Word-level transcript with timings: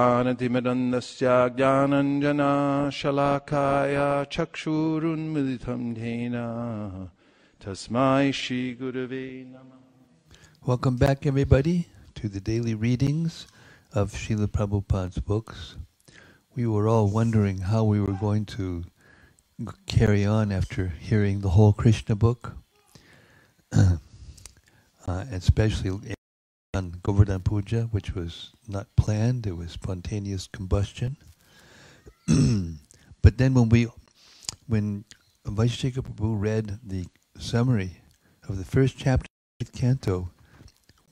होमज्ञानतिमिरन्दस्य 0.00 1.26
ज्ञानञ्जना 1.56 2.52
शलाकाय 2.98 3.96
चक्षुरुन्मिलितं 4.34 5.82
येन 5.98 6.36
तस्मै 7.64 8.32
श्रीगुरवे 8.42 9.24
नमः 9.52 9.78
Welcome 10.66 10.96
back, 10.98 11.24
everybody, 11.26 11.86
to 12.16 12.28
the 12.28 12.40
daily 12.40 12.74
readings 12.74 13.46
of 13.94 14.12
Srila 14.12 14.46
Prabhupada's 14.48 15.18
books. 15.20 15.76
We 16.54 16.66
were 16.66 16.86
all 16.86 17.08
wondering 17.08 17.58
how 17.72 17.84
we 17.84 17.98
were 18.00 18.12
going 18.26 18.44
to 18.56 18.84
g- 19.58 19.66
carry 19.86 20.24
on 20.26 20.52
after 20.52 20.88
hearing 21.00 21.40
the 21.40 21.50
whole 21.50 21.72
Krishna 21.72 22.14
book, 22.14 22.52
uh, 23.72 23.96
especially 25.06 25.98
on 26.75 26.99
Govardhan 27.01 27.41
Puja, 27.41 27.83
which 27.91 28.13
was 28.13 28.51
not 28.67 28.93
planned, 28.95 29.47
it 29.47 29.57
was 29.57 29.71
spontaneous 29.71 30.47
combustion. 30.47 31.17
but 32.27 33.37
then 33.37 33.53
when 33.53 33.69
we, 33.69 33.87
when 34.67 35.05
Vaishika 35.45 36.01
Prabhu 36.01 36.39
read 36.39 36.79
the 36.83 37.05
summary 37.37 37.97
of 38.47 38.57
the 38.57 38.65
first 38.65 38.97
chapter 38.97 39.27
of 39.61 39.71
the 39.71 39.77
canto, 39.77 40.29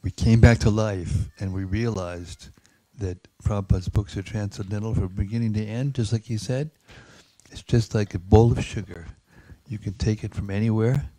we 0.03 0.11
came 0.11 0.39
back 0.41 0.59
to 0.59 0.69
life 0.69 1.29
and 1.39 1.53
we 1.53 1.63
realized 1.63 2.49
that 2.97 3.17
Prabhupada's 3.43 3.89
books 3.89 4.17
are 4.17 4.21
transcendental 4.21 4.93
from 4.93 5.07
beginning 5.09 5.53
to 5.53 5.65
end, 5.65 5.95
just 5.95 6.11
like 6.11 6.25
he 6.25 6.37
said. 6.37 6.71
It's 7.51 7.63
just 7.63 7.95
like 7.95 8.13
a 8.13 8.19
bowl 8.19 8.51
of 8.51 8.63
sugar. 8.63 9.07
You 9.67 9.77
can 9.77 9.93
take 9.93 10.23
it 10.23 10.35
from 10.35 10.49
anywhere 10.49 11.09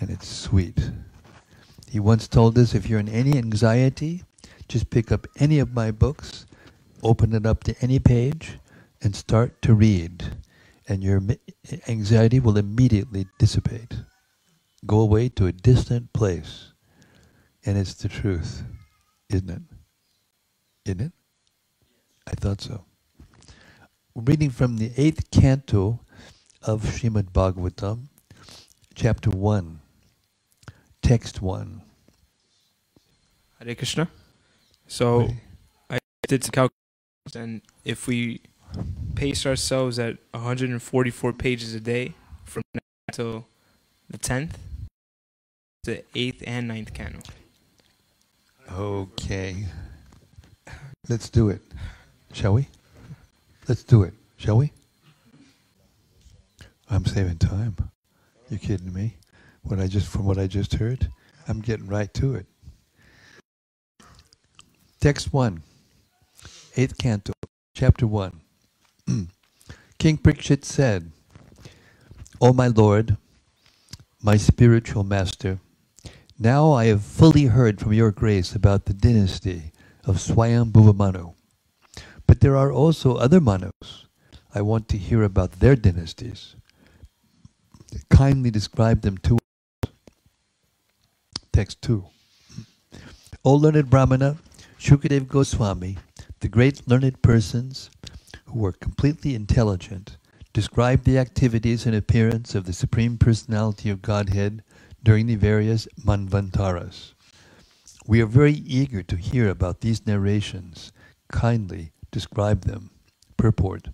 and 0.00 0.10
it's 0.10 0.26
sweet. 0.26 0.90
He 1.90 1.98
once 1.98 2.28
told 2.28 2.56
us 2.56 2.72
if 2.72 2.88
you're 2.88 3.00
in 3.00 3.08
any 3.08 3.36
anxiety, 3.36 4.22
just 4.68 4.90
pick 4.90 5.10
up 5.10 5.26
any 5.38 5.58
of 5.58 5.74
my 5.74 5.90
books, 5.90 6.46
open 7.02 7.34
it 7.34 7.44
up 7.44 7.64
to 7.64 7.74
any 7.80 7.98
page, 7.98 8.58
and 9.02 9.16
start 9.16 9.60
to 9.62 9.74
read. 9.74 10.36
And 10.86 11.02
your 11.02 11.20
anxiety 11.88 12.38
will 12.38 12.56
immediately 12.56 13.26
dissipate. 13.40 13.94
Go 14.86 15.00
away 15.00 15.30
to 15.30 15.46
a 15.46 15.52
distant 15.52 16.12
place. 16.12 16.72
And 17.66 17.76
it's 17.76 17.94
the 17.94 18.08
truth, 18.08 18.62
isn't 19.28 19.50
it? 19.50 19.62
Isn't 20.84 21.00
it? 21.00 21.12
I 22.28 22.32
thought 22.32 22.60
so. 22.60 22.84
We're 24.14 24.22
reading 24.24 24.50
from 24.50 24.76
the 24.76 24.92
eighth 24.96 25.30
canto 25.32 26.00
of 26.62 26.82
Srimad 26.82 27.32
Bhagavatam, 27.32 28.06
chapter 28.94 29.30
1, 29.30 29.80
text 31.02 31.42
1. 31.42 31.82
Hare 33.62 33.74
Krishna. 33.74 34.08
So. 34.88 35.28
I 35.90 35.98
did 36.28 36.44
some 36.44 36.52
calculations, 36.52 37.34
and 37.34 37.62
if 37.84 38.06
we 38.06 38.40
pace 39.16 39.44
ourselves 39.44 39.98
at 39.98 40.16
144 40.30 41.32
pages 41.32 41.74
a 41.74 41.80
day 41.80 42.14
from 42.44 42.62
now 42.72 42.80
till 43.12 43.46
the 44.08 44.16
10th, 44.18 44.52
the 45.84 46.04
8th 46.14 46.42
and 46.46 46.68
ninth 46.68 46.94
canto. 46.94 47.20
Okay. 48.72 49.66
Let's 51.08 51.28
do 51.28 51.48
it. 51.48 51.60
Shall 52.32 52.54
we? 52.54 52.68
Let's 53.66 53.82
do 53.82 54.04
it. 54.04 54.14
Shall 54.36 54.58
we? 54.58 54.70
I'm 56.88 57.04
saving 57.04 57.38
time. 57.38 57.76
You 58.48 58.58
kidding 58.58 58.92
me? 58.92 59.16
What 59.62 59.80
I 59.80 59.86
just 59.86 60.06
from 60.06 60.24
what 60.24 60.38
I 60.38 60.46
just 60.46 60.74
heard, 60.74 61.10
I'm 61.48 61.60
getting 61.60 61.88
right 61.88 62.12
to 62.14 62.34
it. 62.34 62.46
Text 65.00 65.32
one, 65.32 65.62
eighth 66.76 66.98
canto, 66.98 67.32
chapter 67.72 68.06
one. 68.06 68.42
King 69.98 70.18
Parikshit 70.18 70.62
said, 70.62 71.10
O 72.38 72.52
my 72.52 72.66
Lord, 72.68 73.16
my 74.22 74.36
spiritual 74.36 75.02
master, 75.02 75.58
now 76.38 76.72
I 76.72 76.84
have 76.86 77.02
fully 77.02 77.46
heard 77.46 77.80
from 77.80 77.94
your 77.94 78.10
grace 78.10 78.54
about 78.54 78.84
the 78.84 78.92
dynasty 78.92 79.72
of 80.04 80.16
Swayambhuva 80.16 80.94
Manu. 80.94 81.32
But 82.26 82.40
there 82.40 82.58
are 82.58 82.70
also 82.70 83.16
other 83.16 83.40
Manus. 83.40 84.04
I 84.54 84.60
want 84.60 84.86
to 84.90 84.98
hear 84.98 85.22
about 85.22 85.60
their 85.60 85.76
dynasties. 85.76 86.56
Kindly 88.10 88.50
describe 88.50 89.00
them 89.00 89.16
to 89.16 89.38
us. 89.38 89.90
Text 91.54 91.80
2. 91.80 92.04
O 93.46 93.54
learned 93.54 93.88
Brahmana, 93.88 94.36
Shukadev 94.80 95.28
Goswami, 95.28 95.98
the 96.40 96.48
great 96.48 96.88
learned 96.88 97.20
persons 97.20 97.90
who 98.46 98.60
were 98.60 98.72
completely 98.72 99.34
intelligent, 99.34 100.16
describe 100.54 101.04
the 101.04 101.18
activities 101.18 101.84
and 101.84 101.94
appearance 101.94 102.54
of 102.54 102.64
the 102.64 102.72
Supreme 102.72 103.18
Personality 103.18 103.90
of 103.90 104.00
Godhead 104.00 104.62
during 105.02 105.26
the 105.26 105.34
various 105.34 105.86
manvantaras. 106.02 107.12
We 108.06 108.22
are 108.22 108.26
very 108.26 108.54
eager 108.54 109.02
to 109.02 109.16
hear 109.16 109.50
about 109.50 109.82
these 109.82 110.06
narrations. 110.06 110.92
Kindly 111.30 111.92
describe 112.10 112.62
them. 112.62 112.88
Purport. 113.36 113.88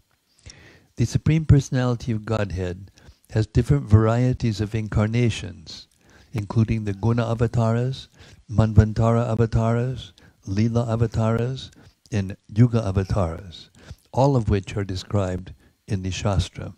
The 0.94 1.04
Supreme 1.04 1.46
Personality 1.46 2.12
of 2.12 2.24
Godhead 2.24 2.92
has 3.32 3.48
different 3.48 3.86
varieties 3.86 4.60
of 4.60 4.72
incarnations, 4.72 5.88
including 6.32 6.84
the 6.84 6.94
Guna 6.94 7.28
avatars, 7.28 8.08
Manvantara 8.48 9.28
avatars, 9.28 10.12
Lila 10.46 10.90
avatars, 10.90 11.70
and 12.12 12.36
Yuga 12.48 12.82
avatars, 12.84 13.70
all 14.12 14.36
of 14.36 14.48
which 14.48 14.76
are 14.76 14.84
described 14.84 15.52
in 15.88 16.02
the 16.02 16.10
Shastra. 16.10 16.74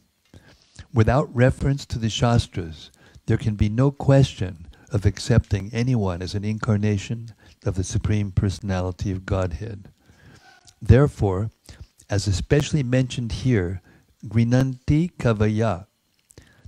Without 0.92 1.34
reference 1.34 1.84
to 1.86 1.98
the 1.98 2.08
Shastras, 2.08 2.90
there 3.26 3.36
can 3.36 3.54
be 3.56 3.68
no 3.68 3.90
question 3.90 4.66
of 4.90 5.04
accepting 5.04 5.70
anyone 5.72 6.22
as 6.22 6.34
an 6.34 6.44
incarnation 6.44 7.34
of 7.64 7.74
the 7.74 7.84
Supreme 7.84 8.32
Personality 8.32 9.10
of 9.12 9.26
Godhead. 9.26 9.90
Therefore, 10.80 11.50
as 12.08 12.26
especially 12.26 12.82
mentioned 12.82 13.32
here, 13.32 13.82
Grinanti 14.26 15.12
Kavaya, 15.18 15.86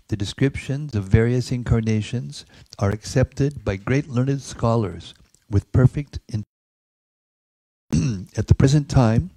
the 0.08 0.16
descriptions 0.16 0.94
of 0.94 1.04
various 1.04 1.50
incarnations 1.50 2.44
are 2.78 2.90
accepted 2.90 3.64
by 3.64 3.76
great 3.76 4.08
learned 4.08 4.42
scholars 4.42 5.14
with 5.48 5.72
perfect 5.72 6.18
At 8.36 8.46
the 8.46 8.54
present 8.54 8.88
time, 8.88 9.30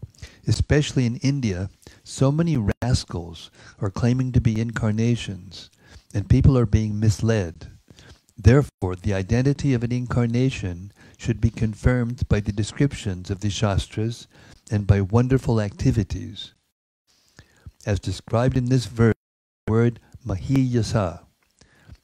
especially 0.48 1.06
in 1.06 1.18
India, 1.18 1.70
so 2.04 2.32
many 2.32 2.58
rascals 2.82 3.50
are 3.82 3.90
claiming 3.90 4.32
to 4.34 4.42
be 4.42 4.60
incarnations, 4.60 5.70
and 6.14 6.30
people 6.30 6.58
are 6.58 6.66
being 6.66 7.00
misled. 7.00 7.72
Therefore, 8.38 8.96
the 8.96 9.14
identity 9.14 9.74
of 9.74 9.84
an 9.84 9.92
incarnation 9.92 10.92
should 11.18 11.42
be 11.42 11.50
confirmed 11.50 12.28
by 12.28 12.40
the 12.40 12.52
descriptions 12.52 13.30
of 13.30 13.40
the 13.40 13.50
Shastras 13.50 14.28
and 14.70 14.86
by 14.86 15.02
wonderful 15.02 15.62
activities. 15.62 16.54
As 17.86 18.00
described 18.00 18.58
in 18.58 18.66
this 18.66 18.86
verse, 18.86 19.16
the 19.66 19.72
word 19.72 20.00
mahiyasa. 20.26 21.22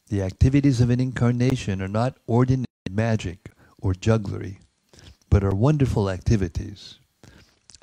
The 0.07 0.21
activities 0.23 0.81
of 0.81 0.89
an 0.89 0.99
incarnation 0.99 1.81
are 1.81 1.87
not 1.87 2.17
ordinary 2.27 2.65
magic 2.89 3.51
or 3.77 3.93
jugglery, 3.93 4.59
but 5.29 5.43
are 5.43 5.55
wonderful 5.55 6.09
activities. 6.09 6.99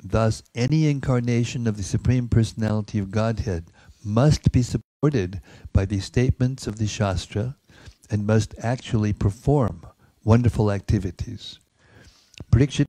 Thus, 0.03 0.43
any 0.55 0.89
incarnation 0.89 1.67
of 1.67 1.77
the 1.77 1.83
Supreme 1.83 2.27
Personality 2.27 2.99
of 2.99 3.11
Godhead 3.11 3.65
must 4.03 4.51
be 4.51 4.61
supported 4.61 5.41
by 5.73 5.85
the 5.85 5.99
statements 5.99 6.67
of 6.67 6.77
the 6.77 6.87
Shastra 6.87 7.55
and 8.09 8.25
must 8.25 8.55
actually 8.59 9.13
perform 9.13 9.85
wonderful 10.23 10.71
activities. 10.71 11.59
Parikshit 12.51 12.85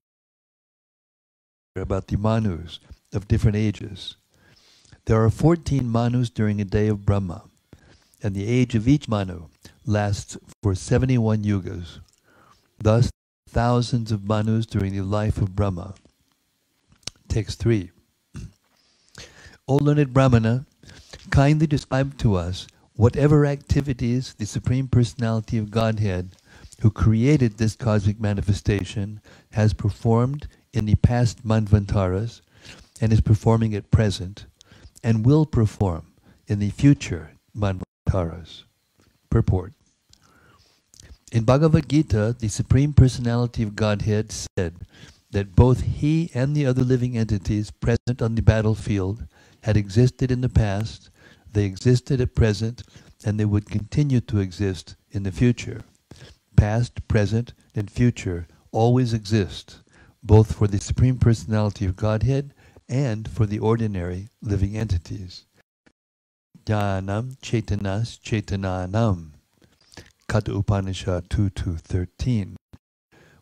about 1.77 2.09
the 2.09 2.17
Manus 2.17 2.81
of 3.13 3.29
different 3.29 3.57
ages. 3.57 4.17
There 5.07 5.23
are 5.25 5.31
14 5.31 5.91
Manus 5.91 6.31
during 6.31 6.61
a 6.61 6.65
day 6.65 6.89
of 6.89 7.07
Brahma, 7.07 7.45
and 8.23 8.35
the 8.35 8.47
age 8.47 8.75
of 8.75 8.87
each 8.87 9.09
Manu 9.09 9.47
lasts 9.87 10.37
for 10.63 10.75
71 10.75 11.45
yugas. 11.45 12.01
Thus, 12.79 13.11
thousands 13.59 14.13
of 14.13 14.29
Manus 14.29 14.67
during 14.67 14.93
the 14.93 15.03
life 15.03 15.39
of 15.39 15.57
Brahma. 15.57 15.95
Text 17.27 17.59
3. 17.59 17.91
O 19.67 19.75
learned 19.75 20.15
Brahmana, 20.15 20.65
kindly 21.31 21.67
describe 21.67 22.17
to 22.19 22.37
us 22.37 22.69
whatever 22.95 23.45
activities 23.45 24.35
the 24.35 24.47
Supreme 24.47 24.87
Personality 24.87 25.59
of 25.59 25.73
Godhead, 25.73 26.37
who 26.83 26.91
created 26.93 27.59
this 27.59 27.75
cosmic 27.75 28.21
manifestation, 28.21 29.21
has 29.51 29.75
performed 29.75 30.47
in 30.73 30.87
the 30.87 30.95
past 30.95 31.45
Manvantaras 31.45 32.43
and 33.01 33.13
is 33.13 33.21
performing 33.21 33.75
at 33.75 33.91
present 33.91 34.47
and 35.03 35.27
will 35.27 35.47
perform 35.47 36.13
in 36.47 36.61
the 36.61 36.71
future 36.71 37.33
Manvantaras. 37.57 38.63
Purport. 39.31 39.73
In 41.31 41.45
Bhagavad 41.45 41.91
Gita, 41.91 42.35
the 42.39 42.49
Supreme 42.49 42.95
Personality 42.95 43.63
of 43.63 43.77
Godhead 43.77 44.33
said, 44.33 44.87
that 45.31 45.55
both 45.55 45.83
he 45.83 46.31
and 46.33 46.57
the 46.57 46.65
other 46.65 46.83
living 46.83 47.19
entities 47.19 47.71
present 47.71 48.23
on 48.23 48.35
the 48.35 48.41
battlefield 48.41 49.27
had 49.63 49.77
existed 49.77 50.31
in 50.31 50.41
the 50.41 50.49
past, 50.49 51.11
they 51.53 51.67
existed 51.67 52.23
at 52.23 52.35
present, 52.35 52.83
and 53.27 53.39
they 53.39 53.45
would 53.45 53.69
continue 53.69 54.21
to 54.23 54.39
exist 54.39 54.97
in 55.11 55.25
the 55.25 55.33
future. 55.33 55.83
Past, 56.57 57.07
present, 57.09 57.53
and 57.75 57.91
future 57.91 58.47
always 58.73 59.13
exist, 59.13 59.81
both 60.23 60.55
for 60.55 60.67
the 60.67 60.81
Supreme 60.81 61.19
Personality 61.19 61.85
of 61.85 61.97
Godhead 61.97 62.55
and 62.89 63.29
for 63.29 63.45
the 63.45 63.59
ordinary 63.59 64.31
living 64.41 64.79
entities. 64.79 65.45
Jnanam 66.65 67.37
Chaitanas 67.41 68.19
Chaitananam. 68.19 69.38
Katha 70.29 70.55
Upanishad 70.55 71.31
2 71.31 71.49
to 71.49 71.77
13. 71.79 72.55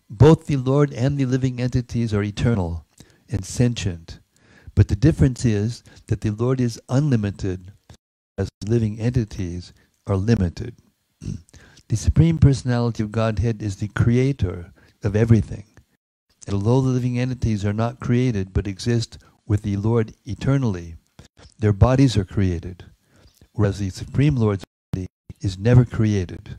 Both 0.09 0.47
the 0.47 0.55
Lord 0.55 0.93
and 0.93 1.19
the 1.19 1.25
living 1.25 1.61
entities 1.61 2.15
are 2.15 2.23
eternal 2.23 2.87
and 3.29 3.44
sentient, 3.44 4.21
but 4.77 4.87
the 4.87 4.94
difference 4.94 5.44
is 5.44 5.83
that 6.06 6.21
the 6.21 6.31
Lord 6.31 6.61
is 6.61 6.81
unlimited, 6.88 7.73
as 8.38 8.49
living 8.65 9.00
entities 9.00 9.73
are 10.06 10.17
limited. 10.17 10.77
the 11.88 11.97
Supreme 11.97 12.38
Personality 12.38 13.03
of 13.03 13.11
Godhead 13.11 13.62
is 13.62 13.77
the 13.77 13.88
creator 13.88 14.73
of 15.03 15.17
everything. 15.17 15.65
And 16.47 16.55
although 16.55 16.83
the 16.83 16.91
living 16.91 17.19
entities 17.19 17.65
are 17.65 17.73
not 17.73 17.99
created 17.99 18.53
but 18.53 18.69
exist 18.69 19.19
with 19.44 19.62
the 19.62 19.77
Lord 19.77 20.15
eternally, 20.25 20.94
their 21.59 21.73
bodies 21.73 22.17
are 22.17 22.25
created, 22.25 22.85
whereas 23.55 23.81
the 23.81 23.91
Supreme 23.91 24.37
Lord's 24.37 24.65
body 24.93 25.09
is 25.41 25.59
never 25.59 25.85
created. 25.85 26.59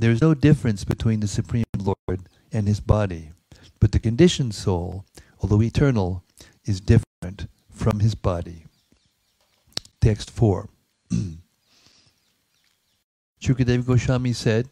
There 0.00 0.10
is 0.10 0.22
no 0.22 0.32
difference 0.32 0.82
between 0.82 1.20
the 1.20 1.28
Supreme 1.28 1.66
Lord 1.76 2.22
and 2.50 2.66
his 2.66 2.80
body, 2.80 3.32
but 3.80 3.92
the 3.92 3.98
conditioned 3.98 4.54
soul, 4.54 5.04
although 5.42 5.60
eternal, 5.60 6.24
is 6.64 6.80
different 6.80 7.48
from 7.70 8.00
his 8.00 8.14
body. 8.14 8.64
Text 10.00 10.30
4. 10.30 10.70
Shukadeva 13.42 13.84
Goswami 13.84 14.32
said, 14.32 14.70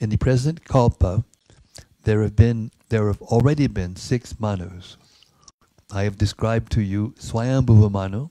In 0.00 0.08
the 0.08 0.16
present 0.16 0.64
kalpa, 0.64 1.24
there 2.04 2.22
have 2.22 2.34
been 2.34 2.70
there 2.88 3.08
have 3.08 3.20
already 3.20 3.66
been 3.66 3.96
six 3.96 4.40
manus. 4.40 4.96
I 5.92 6.04
have 6.04 6.16
described 6.16 6.72
to 6.72 6.80
you 6.80 7.12
Swayambhuva 7.18 7.90
Manu 7.90 8.30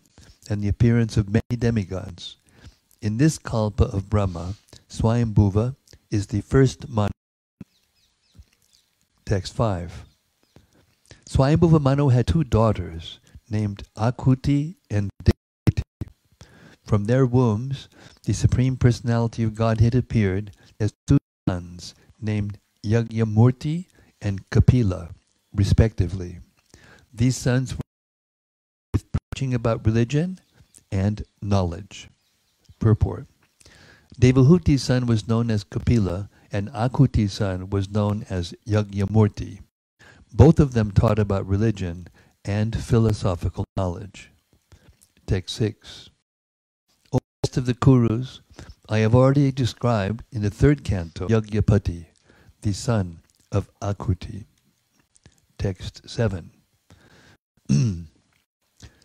and 0.50 0.64
the 0.64 0.68
appearance 0.68 1.16
of 1.16 1.30
many 1.30 1.56
demigods. 1.56 2.38
In 3.04 3.20
this 3.20 3.38
kalpa 3.38 3.84
of 3.84 4.10
Brahma, 4.10 4.56
Swayambhuva 4.90 5.76
is 6.10 6.28
the 6.28 6.42
first 6.42 6.88
manu. 6.90 7.10
Text 9.26 9.54
5. 9.54 10.06
Swayambhuva 11.30 11.82
Manu 11.82 12.08
had 12.08 12.28
two 12.28 12.44
daughters 12.46 13.20
named 13.50 13.84
Akuti 13.98 14.76
and 14.90 15.10
Diti. 15.24 15.82
From 16.86 17.06
their 17.06 17.26
wombs, 17.26 17.90
the 18.24 18.34
Supreme 18.34 18.78
Personality 18.78 19.44
of 19.44 19.54
Godhead 19.54 19.94
appeared 19.96 20.52
as 20.80 20.94
two 21.06 21.18
sons 21.48 21.94
named 22.22 22.60
Yagyamurti 22.86 23.88
and 24.22 24.50
Kapila, 24.50 25.10
respectively. 25.54 26.40
These 27.14 27.36
sons 27.36 27.74
were 27.74 27.82
with 28.94 29.06
preaching 29.12 29.54
about 29.54 29.86
religion 29.86 30.40
and 30.90 31.24
knowledge. 31.42 32.10
Purport. 32.80 33.28
Devahuti's 34.20 34.82
son 34.82 35.06
was 35.06 35.28
known 35.28 35.52
as 35.52 35.64
Kapila, 35.64 36.30
and 36.52 36.70
Akuti's 36.70 37.34
son 37.34 37.70
was 37.70 37.90
known 37.90 38.26
as 38.30 38.54
Yagyamurti. 38.68 39.60
Both 40.34 40.60
of 40.60 40.74
them 40.74 40.92
taught 40.92 41.20
about 41.20 41.46
religion 41.46 42.08
and 42.44 42.76
philosophical 42.82 43.66
knowledge. 43.76 44.32
Text 45.28 45.56
6. 45.58 46.10
O 47.14 47.20
rest 47.44 47.58
of 47.58 47.66
the 47.68 47.76
Kurus, 47.76 48.40
I 48.90 49.00
have 49.00 49.14
already 49.14 49.52
described 49.52 50.24
in 50.32 50.42
the 50.42 50.50
third 50.50 50.84
canto 50.84 51.28
Yagyapati, 51.28 52.06
the 52.62 52.74
son 52.74 53.20
of 53.52 53.70
Akuti. 53.82 54.46
Text 55.60 56.10
7. 56.10 56.52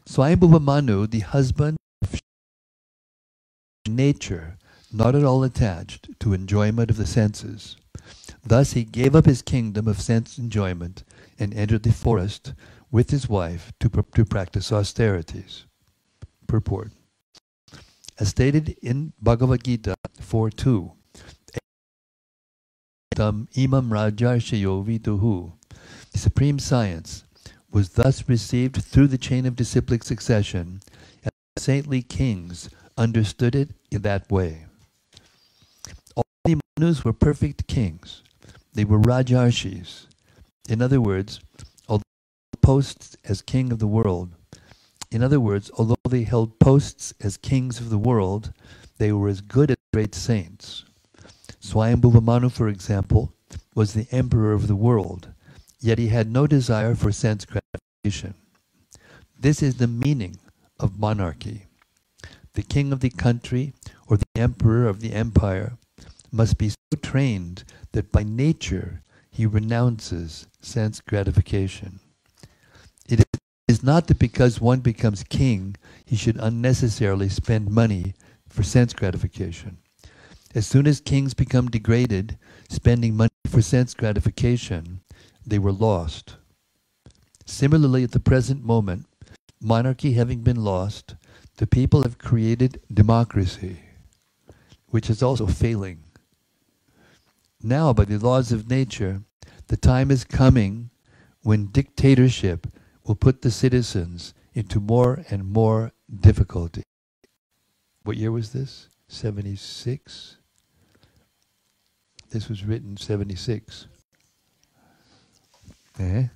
Swayambhuva 0.09 0.63
Manu, 0.63 1.07
the 1.07 1.21
husband 1.21 1.77
of 2.03 2.21
nature, 3.89 4.57
not 4.93 5.15
at 5.15 5.25
all 5.25 5.43
attached 5.43 6.09
to 6.21 6.33
enjoyment 6.33 6.91
of 6.91 6.97
the 6.97 7.07
senses. 7.07 7.77
Thus 8.45 8.73
he 8.73 8.85
gave 8.85 9.15
up 9.15 9.27
his 9.27 9.43
kingdom 9.43 9.89
of 9.89 10.01
sense 10.01 10.39
enjoyment 10.39 11.05
and 11.39 11.55
entered 11.55 11.85
the 11.85 11.93
forest 11.93 12.53
with 12.91 13.11
his 13.11 13.29
wife 13.29 13.73
to, 13.81 13.89
to 13.89 14.25
practice 14.25 14.71
austerities. 14.73 15.65
Purport. 16.47 16.91
As 18.19 18.29
stated 18.29 18.77
in 18.83 19.13
Bhagavad 19.21 19.65
Gita 19.65 19.95
4.2, 20.21 20.93
Tam 23.15 23.49
imam 23.57 23.91
rajarshayo 23.91 24.85
vituhu, 24.85 25.53
the 26.13 26.19
supreme 26.19 26.59
science, 26.59 27.25
was 27.71 27.91
thus 27.91 28.29
received 28.29 28.83
through 28.83 29.07
the 29.07 29.19
chain 29.19 29.47
of 29.47 29.57
disciplic 29.57 30.03
succession, 30.03 30.81
and 31.23 31.33
saintly 31.59 32.03
kings 32.03 32.69
understood 32.99 33.55
it 33.55 33.71
in 33.91 34.03
that 34.03 34.31
way. 34.31 34.67
Manus 36.79 37.05
were 37.05 37.13
perfect 37.13 37.67
kings. 37.67 38.23
They 38.73 38.85
were 38.85 38.99
Rajarshis. 38.99 40.07
In 40.69 40.81
other 40.81 41.03
words, 41.03 41.41
although 41.87 42.03
they 42.03 42.57
held 42.57 42.63
posts 42.63 43.17
as 43.25 43.43
king 43.43 43.71
of 43.71 43.79
the 43.79 43.87
world, 43.87 44.31
in 45.11 45.23
other 45.23 45.39
words, 45.39 45.71
although 45.77 45.97
they 46.09 46.23
held 46.23 46.59
posts 46.59 47.13
as 47.21 47.37
kings 47.37 47.79
of 47.79 47.91
the 47.91 47.99
world, 47.99 48.55
they 48.97 49.13
were 49.13 49.29
as 49.29 49.43
good 49.43 49.71
as 49.71 49.77
great 49.93 50.15
saints. 50.15 50.87
Swayambhuva 51.61 52.23
Manu, 52.23 52.49
for 52.49 52.69
example, 52.69 53.35
was 53.75 53.93
the 53.93 54.07
emperor 54.11 54.53
of 54.53 54.67
the 54.67 54.77
world, 54.77 55.29
yet 55.79 55.99
he 55.99 56.09
had 56.09 56.33
no 56.33 56.47
desire 56.47 56.95
for 56.95 57.13
sense 57.13 57.45
gratification. 57.45 58.35
This 59.39 59.63
is 59.63 59.77
the 59.77 59.87
meaning 59.87 60.39
of 60.81 60.99
monarchy. 60.99 61.67
The 62.55 62.63
king 62.63 62.93
of 62.93 63.01
the 63.01 63.11
country 63.11 63.75
or 64.07 64.17
the 64.17 64.27
emperor 64.37 64.87
of 64.89 65.01
the 65.01 65.13
empire 65.13 65.75
must 66.33 66.59
be 66.59 66.71
so 66.71 66.77
trained 67.03 67.65
that 67.93 68.11
by 68.11 68.23
nature 68.23 69.03
he 69.31 69.47
renounces 69.47 70.47
sense 70.61 71.01
gratification. 71.01 72.01
It 73.09 73.25
is 73.69 73.83
not 73.83 74.07
that 74.07 74.19
because 74.19 74.61
one 74.61 74.81
becomes 74.81 75.23
king, 75.25 75.77
he 76.05 76.17
should 76.17 76.37
unnecessarily 76.39 77.29
spend 77.29 77.71
money 77.71 78.15
for 78.49 78.63
sense 78.63 78.93
gratification. 78.93 79.79
As 80.55 80.67
soon 80.67 80.87
as 80.87 81.01
kings 81.01 81.35
become 81.35 81.69
degraded, 81.71 82.39
spending 82.69 83.17
money 83.17 83.31
for 83.47 83.63
sense 83.63 83.95
gratification, 83.95 85.01
they 85.47 85.59
were 85.59 85.73
lost. 85.73 86.37
Similarly, 87.47 88.05
at 88.05 88.13
the 88.13 88.21
present 88.21 88.65
moment, 88.65 89.07
monarchy 89.61 90.13
having 90.13 90.41
been 90.41 90.63
lost, 90.63 91.15
the 91.57 91.67
people 91.67 92.03
have 92.03 92.19
created 92.19 92.81
democracy, 92.93 93.81
which 94.89 95.09
is 95.11 95.23
also 95.23 95.47
failing. 95.47 96.05
Now, 97.63 97.93
by 97.93 98.05
the 98.05 98.19
laws 98.19 98.51
of 98.51 98.69
nature, 98.69 99.23
the 99.69 99.77
time 99.77 100.11
is 100.11 100.25
coming 100.25 100.91
when 101.43 101.67
dictatorship 101.67 102.67
will 103.05 103.15
put 103.15 103.43
the 103.43 103.51
citizens 103.53 104.35
into 104.53 104.81
more 104.81 105.25
and 105.31 105.51
more 105.51 105.93
difficulty. 106.21 106.83
What 108.03 108.17
year 108.17 108.33
was 108.33 108.53
this? 108.53 108.89
76? 109.07 110.39
This 112.31 112.49
was 112.49 112.65
written 112.65 112.97
76. 112.97 113.87
Eh? 116.01 116.27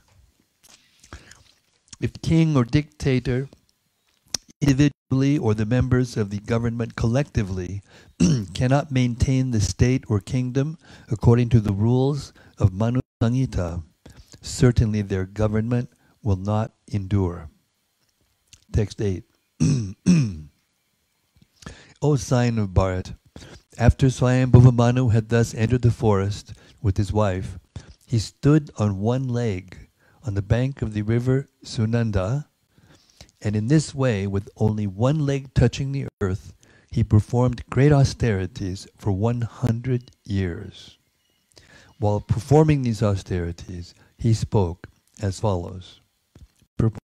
If 2.01 2.13
king 2.23 2.57
or 2.57 2.65
dictator, 2.65 3.49
individually 4.61 4.96
or 5.09 5.55
the 5.55 5.65
members 5.65 6.17
of 6.17 6.31
the 6.31 6.41
government 6.41 6.97
collectively, 6.97 7.81
cannot 8.55 8.91
maintain 8.91 9.53
the 9.53 9.61
state 9.61 10.03
or 10.09 10.19
kingdom 10.19 10.77
according 11.09 11.49
to 11.49 11.61
the 11.61 11.73
rules 11.73 12.33
of 12.59 12.73
Manu 12.73 13.01
Samhita, 13.23 13.85
certainly 14.43 15.03
their 15.03 15.25
government 15.25 15.91
will 16.25 16.37
not 16.37 16.73
endure. 16.89 17.49
Text 18.73 19.01
8. 19.01 19.23
o 22.03 22.17
sign 22.17 22.59
of 22.59 22.71
Bharat, 22.71 23.15
after 23.79 24.09
Swayambhuva 24.09 24.75
Manu 24.75 25.11
had 25.11 25.29
thus 25.29 25.55
entered 25.55 25.83
the 25.83 25.93
forest 25.93 26.53
with 26.83 26.97
his 26.97 27.13
wife, 27.13 27.61
he 28.07 28.19
stood 28.19 28.73
on 28.77 28.99
one 28.99 29.29
leg 29.29 29.89
on 30.25 30.35
the 30.35 30.43
bank 30.43 30.83
of 30.83 30.95
the 30.95 31.03
river 31.03 31.47
Sunanda, 31.65 32.47
and 33.47 33.55
in 33.55 33.69
this 33.69 33.95
way, 33.95 34.27
with 34.27 34.51
only 34.57 34.89
one 34.89 35.25
leg 35.25 35.55
touching 35.55 35.93
the 35.93 36.09
earth, 36.21 36.53
he 36.91 37.05
performed 37.05 37.63
great 37.71 37.93
austerities 37.93 38.89
for 38.99 39.13
100 39.13 40.11
years. 40.25 40.99
While 42.01 42.19
performing 42.19 42.83
these 42.83 43.05
austerities, 43.05 43.95
he 44.19 44.35
spoke 44.35 44.89
as 45.23 45.39
follows. 45.39 46.01
Purport. 46.77 46.99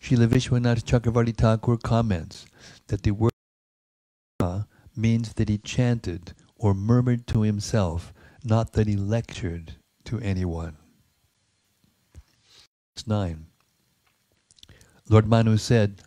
Srila 0.00 0.28
Vishwanath 0.28 0.82
Chakravarti 0.82 1.36
Thakur 1.36 1.76
comments 1.76 2.46
that 2.86 3.02
the 3.02 3.10
word 3.10 3.32
means 4.96 5.34
that 5.34 5.50
he 5.50 5.58
chanted 5.58 6.32
or 6.56 6.72
murmured 6.72 7.26
to 7.26 7.42
himself, 7.42 8.14
not 8.44 8.72
that 8.72 8.86
he 8.86 8.96
lectured 8.96 9.74
to 10.04 10.18
anyone. 10.20 10.78
9. 13.06 13.51
Lord 15.08 15.26
Manu 15.26 15.56
said, 15.56 16.02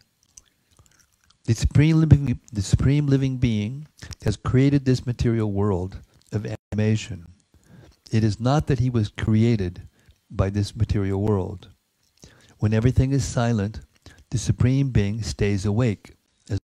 the 1.46 1.54
supreme, 1.54 2.00
living, 2.00 2.40
the 2.52 2.62
supreme 2.64 3.06
living 3.06 3.38
being 3.38 3.88
has 4.24 4.36
created 4.36 4.86
this 4.86 5.06
material 5.06 5.52
world 5.52 6.00
of 6.32 6.48
animation. 6.74 7.28
It 8.12 8.24
is 8.24 8.40
not 8.40 8.66
that 8.68 8.80
he 8.80 8.90
was 8.90 9.10
created 9.10 9.84
by 10.32 10.50
this 10.50 10.76
material 10.76 11.22
world. 11.22 11.70
When 12.60 12.74
everything 12.74 13.12
is 13.12 13.24
silent, 13.24 13.82
the 14.32 14.40
supreme 14.40 14.90
being 14.90 15.22
stays 15.22 15.66
awake. 15.66 16.16
Does 16.48 16.60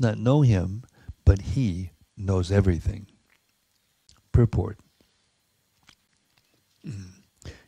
not 0.00 0.18
know 0.18 0.42
him, 0.42 0.82
but 1.24 1.40
he 1.40 1.90
knows 2.16 2.50
everything. 2.50 3.06
Purport. 4.32 4.78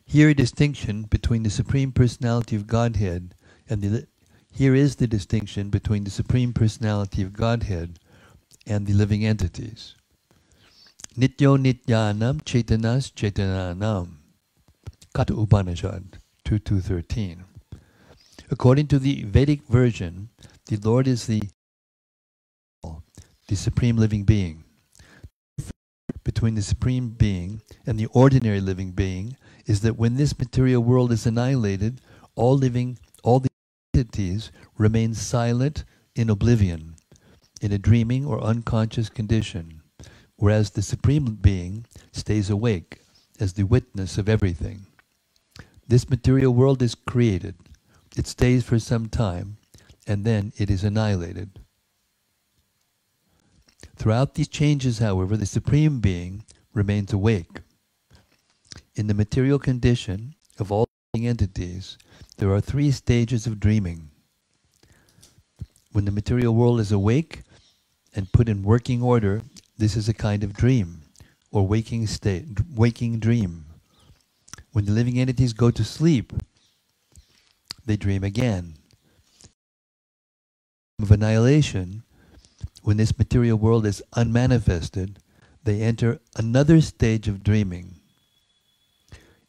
Here 0.09 0.29
a 0.29 0.33
distinction 0.33 1.03
between 1.03 1.43
the 1.43 1.51
Supreme 1.51 1.91
Personality 1.91 2.55
of 2.55 2.65
Godhead 2.65 3.35
and 3.69 3.79
the 3.83 4.07
here 4.51 4.73
is 4.73 4.95
the 4.95 5.05
distinction 5.05 5.69
between 5.69 6.03
the 6.03 6.09
Supreme 6.09 6.51
Personality 6.51 7.21
of 7.21 7.31
Godhead 7.31 7.99
and 8.65 8.87
the 8.87 8.93
living 8.93 9.23
entities. 9.23 9.93
Nityo 11.15 11.59
Nityanam 11.61 12.41
Chaitanas 12.41 13.13
Chaitananam. 13.13 14.15
Katha 15.13 15.39
Upanishad 15.39 16.17
2213. 16.43 17.43
According 18.49 18.87
to 18.87 18.97
the 18.97 19.21
Vedic 19.25 19.61
version, 19.67 20.29
the 20.65 20.77
Lord 20.77 21.07
is 21.07 21.27
the 21.27 21.43
the 23.47 23.55
supreme 23.55 23.97
living 23.97 24.23
being. 24.23 24.63
Between 26.23 26.55
the 26.55 26.63
supreme 26.63 27.09
being 27.09 27.61
and 27.85 27.99
the 27.99 28.07
ordinary 28.07 28.59
living 28.59 28.89
being 28.89 29.37
is 29.69 29.81
that 29.81 29.99
when 29.99 30.15
this 30.15 30.39
material 30.39 30.81
world 30.81 31.11
is 31.11 31.27
annihilated, 31.27 32.01
all 32.33 32.57
living 32.57 32.97
all 33.23 33.39
the 33.39 33.49
entities 33.93 34.51
remain 34.79 35.13
silent 35.13 35.83
in 36.15 36.27
oblivion, 36.27 36.95
in 37.61 37.71
a 37.71 37.77
dreaming 37.77 38.25
or 38.25 38.43
unconscious 38.43 39.09
condition, 39.09 39.83
whereas 40.37 40.71
the 40.71 40.81
supreme 40.81 41.35
being 41.35 41.85
stays 42.11 42.49
awake 42.49 43.01
as 43.39 43.53
the 43.53 43.63
witness 43.63 44.17
of 44.17 44.27
everything. 44.27 44.87
This 45.87 46.09
material 46.09 46.51
world 46.51 46.81
is 46.81 46.95
created. 46.95 47.53
It 48.17 48.25
stays 48.25 48.63
for 48.63 48.79
some 48.79 49.07
time, 49.07 49.57
and 50.07 50.25
then 50.25 50.51
it 50.57 50.71
is 50.71 50.83
annihilated. 50.83 51.59
Throughout 53.95 54.33
these 54.33 54.47
changes, 54.47 54.97
however, 54.97 55.37
the 55.37 55.45
Supreme 55.45 55.99
Being 55.99 56.43
remains 56.73 57.13
awake. 57.13 57.59
In 58.99 59.07
the 59.07 59.13
material 59.13 59.59
condition 59.59 60.35
of 60.57 60.73
all 60.73 60.85
living 61.13 61.25
entities, 61.25 61.97
there 62.35 62.51
are 62.51 62.59
three 62.59 62.91
stages 62.91 63.47
of 63.47 63.57
dreaming. 63.57 64.11
When 65.93 66.03
the 66.03 66.11
material 66.11 66.53
world 66.53 66.81
is 66.81 66.91
awake 66.91 67.43
and 68.13 68.33
put 68.33 68.49
in 68.49 68.61
working 68.61 69.01
order, 69.01 69.43
this 69.77 69.95
is 69.95 70.09
a 70.09 70.13
kind 70.13 70.43
of 70.43 70.51
dream 70.51 71.03
or 71.49 71.65
waking 71.65 72.07
state, 72.07 72.43
waking 72.75 73.19
dream. 73.19 73.67
When 74.73 74.83
the 74.83 74.91
living 74.91 75.17
entities 75.17 75.53
go 75.53 75.71
to 75.71 75.83
sleep, 75.85 76.33
they 77.85 77.95
dream 77.95 78.25
again. 78.25 78.73
Of 81.01 81.09
annihilation, 81.09 82.03
when 82.83 82.97
this 82.97 83.17
material 83.17 83.57
world 83.57 83.85
is 83.85 84.03
unmanifested, 84.17 85.19
they 85.63 85.79
enter 85.79 86.19
another 86.35 86.81
stage 86.81 87.29
of 87.29 87.45
dreaming. 87.45 87.98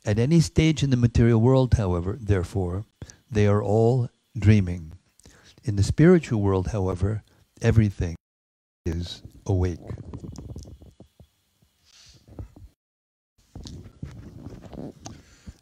At 0.04 0.19
any 0.19 0.40
stage 0.40 0.83
in 0.83 0.90
the 0.90 0.97
material 0.97 1.40
world, 1.40 1.75
however, 1.75 2.16
therefore, 2.19 2.85
they 3.30 3.47
are 3.47 3.62
all 3.62 4.09
dreaming. 4.38 4.92
In 5.64 5.76
the 5.76 5.83
spiritual 5.83 6.40
world, 6.40 6.69
however, 6.69 7.23
everything 7.61 8.16
is 8.87 9.23
awake. 9.47 9.78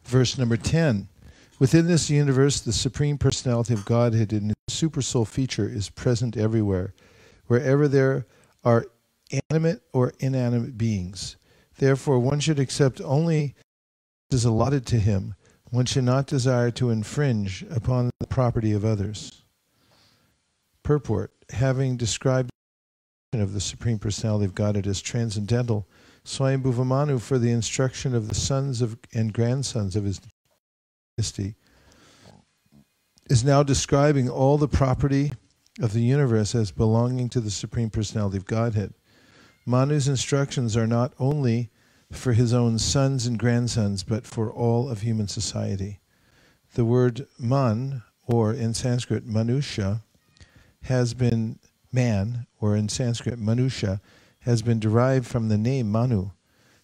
Verse 0.05 0.37
number 0.37 0.57
10. 0.57 1.09
Within 1.59 1.87
this 1.87 2.09
universe, 2.09 2.61
the 2.61 2.71
Supreme 2.71 3.17
Personality 3.17 3.73
of 3.73 3.83
Godhead 3.83 4.31
in 4.31 4.51
its 4.51 4.81
supersoul 4.81 5.27
feature 5.27 5.67
is 5.67 5.89
present 5.89 6.37
everywhere, 6.37 6.93
wherever 7.47 7.89
there 7.89 8.25
are 8.63 8.85
animate 9.51 9.81
or 9.91 10.13
inanimate 10.19 10.77
beings. 10.77 11.35
Therefore, 11.77 12.19
one 12.19 12.39
should 12.39 12.59
accept 12.59 13.01
only 13.01 13.53
is 14.31 14.45
allotted 14.45 14.85
to 14.87 14.99
him. 14.99 15.35
One 15.71 15.85
should 15.85 16.03
not 16.03 16.27
desire 16.27 16.71
to 16.71 16.89
infringe 16.89 17.63
upon 17.69 18.09
the 18.19 18.27
property 18.27 18.71
of 18.73 18.85
others. 18.85 19.43
Purport 20.83 21.31
Having 21.51 21.97
described 21.97 22.49
of 23.33 23.53
the 23.53 23.61
Supreme 23.61 23.99
Personality 23.99 24.45
of 24.45 24.55
Godhead 24.55 24.87
as 24.87 25.01
transcendental, 25.01 25.87
Swami 26.23 26.57
Swayambhuvamanu, 26.57 27.21
for 27.21 27.37
the 27.37 27.51
instruction 27.51 28.15
of 28.15 28.27
the 28.27 28.35
sons 28.35 28.81
of 28.81 28.97
and 29.13 29.31
grandsons 29.31 29.95
of 29.95 30.03
his 30.03 30.19
dynasty, 31.17 31.55
is 33.29 33.43
now 33.43 33.61
describing 33.61 34.29
all 34.29 34.57
the 34.57 34.67
property 34.67 35.31
of 35.79 35.93
the 35.93 36.01
universe 36.01 36.55
as 36.55 36.71
belonging 36.71 37.29
to 37.29 37.39
the 37.39 37.51
Supreme 37.51 37.91
Personality 37.91 38.37
of 38.37 38.45
Godhead. 38.45 38.93
Manu's 39.65 40.07
instructions 40.07 40.75
are 40.75 40.87
not 40.87 41.13
only 41.19 41.69
for 42.11 42.33
his 42.33 42.53
own 42.53 42.79
sons 42.79 43.25
and 43.25 43.37
grandsons, 43.37 44.03
but 44.03 44.25
for 44.25 44.51
all 44.51 44.89
of 44.89 45.01
human 45.01 45.27
society. 45.27 45.99
The 46.73 46.85
word 46.85 47.27
man, 47.39 48.03
or 48.25 48.53
in 48.53 48.73
Sanskrit 48.73 49.27
manusha, 49.27 50.01
has 50.83 51.13
been 51.13 51.59
man, 51.91 52.47
or 52.59 52.75
in 52.75 52.89
Sanskrit 52.89 53.39
manusha, 53.39 54.01
has 54.41 54.61
been 54.61 54.79
derived 54.79 55.27
from 55.27 55.49
the 55.49 55.57
name 55.57 55.91
Manu, 55.91 56.31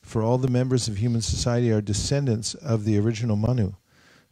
for 0.02 0.22
all 0.22 0.38
the 0.38 0.48
members 0.48 0.88
of 0.88 0.98
human 0.98 1.22
society 1.22 1.72
are 1.72 1.82
descendants 1.82 2.54
of 2.56 2.84
the 2.84 3.00
original 3.00 3.36
Manu. 3.36 3.74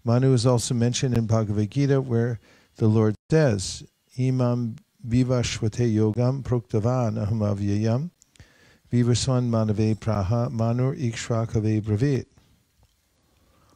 Manu 0.04 0.34
is 0.34 0.46
also 0.46 0.74
mentioned 0.74 1.18
in 1.18 1.26
Bhagavad 1.26 1.72
Gita, 1.72 2.02
where 2.02 2.40
the 2.76 2.88
Lord 2.88 3.16
says, 3.32 3.84
Imam 4.20 4.76
vivashvate 5.08 5.94
yogam 5.94 6.44
proktavan 6.44 7.18
aham 7.18 7.40
avyayam 7.40 8.10
vivaswan 8.94 9.50
manave 9.50 9.98
praha 9.98 10.52
manur 10.52 10.96
ikshvakave 10.96 11.82
bravit. 11.82 12.28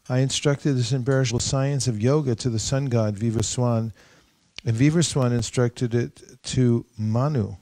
I 0.07 0.19
instructed 0.19 0.73
this 0.73 0.91
imperishable 0.91 1.39
science 1.39 1.87
of 1.87 1.99
yoga 1.99 2.35
to 2.35 2.51
the 2.51 2.59
sun 2.59 2.85
god 2.85 3.15
Vivaswan, 3.15 3.93
and 4.63 4.77
Vivaswan 4.77 5.31
instructed 5.33 5.95
it 5.95 6.21
to 6.43 6.85
Manu, 6.99 7.55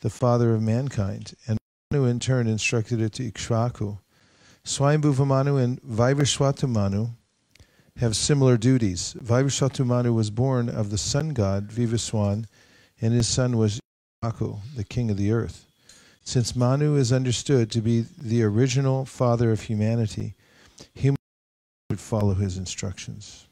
the 0.00 0.10
father 0.10 0.52
of 0.54 0.60
mankind, 0.60 1.34
and 1.46 1.56
Manu 1.92 2.04
in 2.04 2.18
turn 2.18 2.48
instructed 2.48 3.00
it 3.00 3.12
to 3.12 3.30
Ikshvaku. 3.30 4.00
Swayambhuva 4.64 5.62
and 5.62 5.80
Vivaswatu 5.82 6.68
Manu 6.68 7.10
have 7.98 8.16
similar 8.16 8.56
duties. 8.56 9.14
Vivaswatu 9.22 9.86
Manu 9.86 10.12
was 10.12 10.30
born 10.30 10.68
of 10.68 10.90
the 10.90 10.98
sun 10.98 11.28
god 11.28 11.68
Vivaswan, 11.68 12.46
and 13.00 13.14
his 13.14 13.28
son 13.28 13.56
was 13.56 13.80
Ikshvaku, 14.24 14.58
the 14.74 14.84
king 14.84 15.12
of 15.12 15.16
the 15.16 15.30
earth. 15.30 15.67
Since 16.28 16.54
Manu 16.54 16.94
is 16.96 17.10
understood 17.10 17.70
to 17.70 17.80
be 17.80 18.04
the 18.18 18.42
original 18.42 19.06
father 19.06 19.50
of 19.50 19.62
humanity, 19.62 20.34
humans 20.92 21.16
would 21.88 21.98
follow 21.98 22.34
his 22.34 22.58
instructions. 22.58 23.46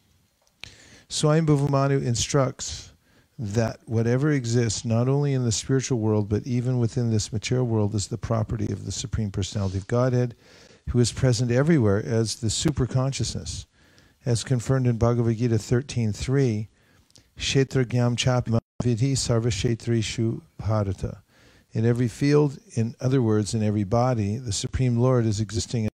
Swami 1.09 1.41
Manu 1.71 1.99
instructs 2.01 2.93
that 3.39 3.81
whatever 3.87 4.31
exists, 4.31 4.85
not 4.85 5.09
only 5.09 5.33
in 5.33 5.43
the 5.43 5.53
spiritual 5.53 6.01
world, 6.01 6.29
but 6.29 6.47
even 6.47 6.79
within 6.79 7.11
this 7.11 7.33
material 7.33 7.67
world, 7.67 7.95
is 7.95 8.09
the 8.09 8.19
property 8.19 8.71
of 8.71 8.85
the 8.85 8.93
Supreme 8.93 9.31
Personality 9.31 9.79
of 9.79 9.89
Godhead, 9.89 10.37
who 10.91 10.99
is 10.99 11.13
present 11.13 11.51
everywhere 11.51 12.05
as 12.05 12.37
the 12.37 12.51
super 12.51 12.85
consciousness. 12.85 13.65
As 14.27 14.45
confirmed 14.45 14.87
in 14.87 14.99
Bhagavad 14.99 15.39
Gita 15.39 15.55
13.3, 15.55 16.69
Kshetra 17.39 17.87
Gyam 17.87 18.17
Chapi 18.17 18.59
Vidhi 18.83 19.13
Sarva 19.13 19.47
Kshetrishu 19.47 20.43
Bharata. 20.59 21.23
In 21.73 21.85
every 21.85 22.09
field, 22.09 22.59
in 22.75 22.95
other 23.01 23.21
words, 23.21 23.55
in 23.55 23.63
every 23.63 23.85
body, 23.85 24.37
the 24.39 24.53
Supreme 24.53 24.97
Lord 24.97 25.27
is 25.27 25.41
existing 25.41 25.85
in 25.85 25.91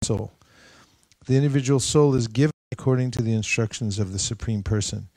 the 0.00 0.06
soul. 0.06 0.32
The 1.26 1.36
individual 1.36 1.80
soul 1.80 2.14
is 2.14 2.28
given 2.28 2.52
according 2.70 3.10
to 3.12 3.22
the 3.22 3.34
instructions 3.34 3.98
of 3.98 4.12
the 4.12 4.18
Supreme 4.18 4.62
Person 4.62 5.08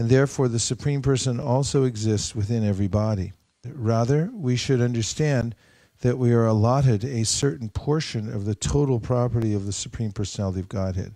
and 0.00 0.08
therefore 0.08 0.48
the 0.48 0.58
Supreme 0.58 1.02
Person 1.02 1.38
also 1.38 1.84
exists 1.84 2.34
within 2.34 2.64
every 2.66 2.88
body. 2.88 3.32
Rather, 3.66 4.30
we 4.32 4.56
should 4.56 4.80
understand 4.80 5.54
that 6.00 6.16
we 6.16 6.32
are 6.32 6.46
allotted 6.46 7.04
a 7.04 7.24
certain 7.24 7.68
portion 7.68 8.32
of 8.32 8.46
the 8.46 8.54
total 8.54 8.98
property 8.98 9.52
of 9.52 9.66
the 9.66 9.72
Supreme 9.72 10.12
Personality 10.12 10.60
of 10.60 10.70
Godhead. 10.70 11.14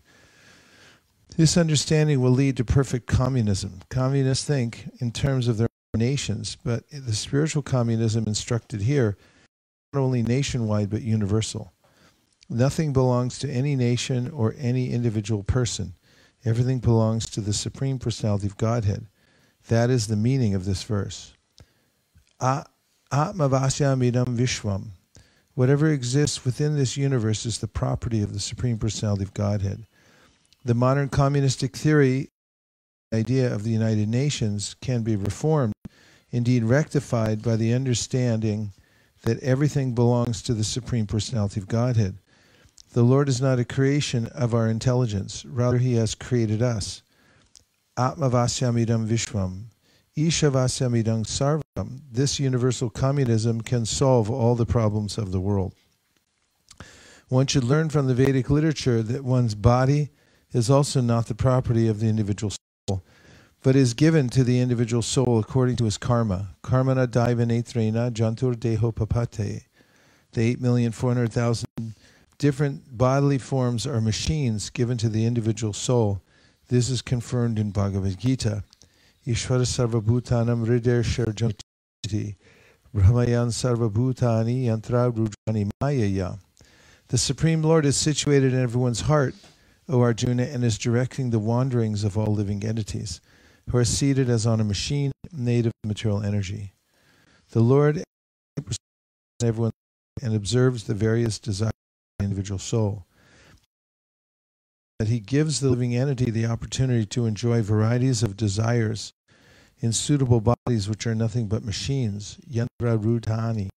This 1.38 1.56
understanding 1.56 2.20
will 2.20 2.30
lead 2.30 2.58
to 2.58 2.64
perfect 2.64 3.06
communism. 3.06 3.80
Communists 3.88 4.44
think 4.44 4.90
in 5.00 5.10
terms 5.10 5.48
of 5.48 5.56
their 5.56 5.68
nations, 5.94 6.56
but 6.62 6.84
the 6.90 7.14
spiritual 7.14 7.62
communism 7.62 8.24
instructed 8.26 8.82
here 8.82 9.16
not 9.92 10.00
only 10.00 10.22
nationwide 10.22 10.90
but 10.90 11.02
universal. 11.02 11.72
Nothing 12.48 12.92
belongs 12.92 13.38
to 13.38 13.50
any 13.50 13.74
nation 13.76 14.30
or 14.30 14.54
any 14.58 14.90
individual 14.90 15.42
person. 15.42 15.94
Everything 16.44 16.78
belongs 16.78 17.26
to 17.30 17.40
the 17.40 17.54
Supreme 17.54 17.98
Personality 17.98 18.46
of 18.46 18.58
Godhead. 18.58 19.06
That 19.68 19.88
is 19.88 20.06
the 20.06 20.16
meaning 20.16 20.54
of 20.54 20.66
this 20.66 20.82
verse. 20.82 21.32
Atmavasyamidam 22.40 24.28
Vishwam. 24.28 24.92
Whatever 25.54 25.88
exists 25.88 26.44
within 26.44 26.76
this 26.76 26.96
universe 26.96 27.46
is 27.46 27.58
the 27.58 27.68
property 27.68 28.20
of 28.20 28.32
the 28.34 28.40
Supreme 28.40 28.76
Personality 28.76 29.22
of 29.22 29.32
Godhead. 29.32 29.86
The 30.64 30.74
modern 30.74 31.08
communistic 31.08 31.76
theory 31.76 32.30
idea 33.14 33.52
of 33.52 33.62
the 33.62 33.70
United 33.70 34.08
Nations 34.08 34.76
can 34.80 35.02
be 35.02 35.16
reformed, 35.16 35.72
indeed 36.30 36.64
rectified 36.64 37.42
by 37.42 37.56
the 37.56 37.72
understanding 37.72 38.72
that 39.22 39.40
everything 39.40 39.94
belongs 39.94 40.42
to 40.42 40.54
the 40.54 40.64
Supreme 40.64 41.06
Personality 41.06 41.60
of 41.60 41.68
Godhead. 41.68 42.18
The 42.92 43.02
Lord 43.02 43.28
is 43.28 43.40
not 43.40 43.58
a 43.58 43.64
creation 43.64 44.26
of 44.28 44.54
our 44.54 44.68
intelligence, 44.68 45.44
rather, 45.44 45.78
He 45.78 45.94
has 45.94 46.14
created 46.14 46.62
us. 46.62 47.02
Atmavasyamidam 47.96 49.04
Vishwam. 49.04 49.70
Ishavasyamidam 50.16 51.24
Sarvam. 51.24 52.00
This 52.12 52.38
universal 52.38 52.90
communism 52.90 53.60
can 53.60 53.86
solve 53.86 54.30
all 54.30 54.54
the 54.54 54.66
problems 54.66 55.18
of 55.18 55.32
the 55.32 55.40
world. 55.40 55.74
One 57.28 57.46
should 57.46 57.64
learn 57.64 57.88
from 57.88 58.06
the 58.06 58.14
Vedic 58.14 58.50
literature 58.50 59.02
that 59.02 59.24
one's 59.24 59.54
body 59.54 60.10
is 60.52 60.70
also 60.70 61.00
not 61.00 61.26
the 61.26 61.34
property 61.34 61.88
of 61.88 61.98
the 61.98 62.06
individual 62.06 62.52
but 63.64 63.74
is 63.74 63.94
given 63.94 64.28
to 64.28 64.44
the 64.44 64.60
individual 64.60 65.00
soul 65.00 65.38
according 65.38 65.74
to 65.74 65.86
his 65.86 65.96
karma. 65.96 66.50
Karmana 66.62 67.06
daivanetrena 67.06 68.12
jantur 68.12 68.54
deho 68.54 68.94
papate. 68.94 69.64
The 70.32 70.56
8,400,000 70.56 71.94
different 72.36 72.98
bodily 72.98 73.38
forms 73.38 73.86
are 73.86 74.02
machines 74.02 74.68
given 74.68 74.98
to 74.98 75.08
the 75.08 75.24
individual 75.24 75.72
soul. 75.72 76.20
This 76.68 76.90
is 76.90 77.00
confirmed 77.00 77.58
in 77.58 77.70
Bhagavad 77.70 78.18
Gita. 78.18 78.64
Ishvara 79.26 79.64
sarvabhutanam 79.64 80.66
hrider 80.66 81.02
sharjamiti 81.02 82.36
brahmayan 82.94 83.48
sarvabhutani 83.48 84.66
yantra 84.66 85.10
rudrani 85.10 85.70
mayaya. 85.82 86.38
The 87.08 87.16
Supreme 87.16 87.62
Lord 87.62 87.86
is 87.86 87.96
situated 87.96 88.52
in 88.52 88.62
everyone's 88.62 89.00
heart, 89.00 89.34
O 89.88 90.02
Arjuna, 90.02 90.42
and 90.42 90.62
is 90.64 90.76
directing 90.76 91.30
the 91.30 91.38
wanderings 91.38 92.04
of 92.04 92.18
all 92.18 92.34
living 92.34 92.62
entities, 92.62 93.22
who 93.70 93.78
are 93.78 93.84
seated 93.84 94.28
as 94.28 94.46
on 94.46 94.60
a 94.60 94.64
machine 94.64 95.12
made 95.32 95.66
of 95.66 95.72
material 95.84 96.22
energy. 96.22 96.72
The 97.50 97.60
Lord 97.60 98.02
everyone 99.42 99.72
and 100.22 100.34
observes 100.34 100.84
the 100.84 100.94
various 100.94 101.38
desires 101.38 101.70
of 101.70 102.18
the 102.18 102.24
individual 102.24 102.58
soul. 102.58 103.06
That 104.98 105.08
he 105.08 105.20
gives 105.20 105.60
the 105.60 105.70
living 105.70 105.94
entity 105.94 106.30
the 106.30 106.46
opportunity 106.46 107.04
to 107.06 107.26
enjoy 107.26 107.62
varieties 107.62 108.22
of 108.22 108.36
desires 108.36 109.12
in 109.80 109.92
suitable 109.92 110.40
bodies 110.40 110.88
which 110.88 111.06
are 111.06 111.14
nothing 111.14 111.46
but 111.46 111.64
machines, 111.64 112.38
yantra 112.48 112.96
rudhani. 112.98 113.68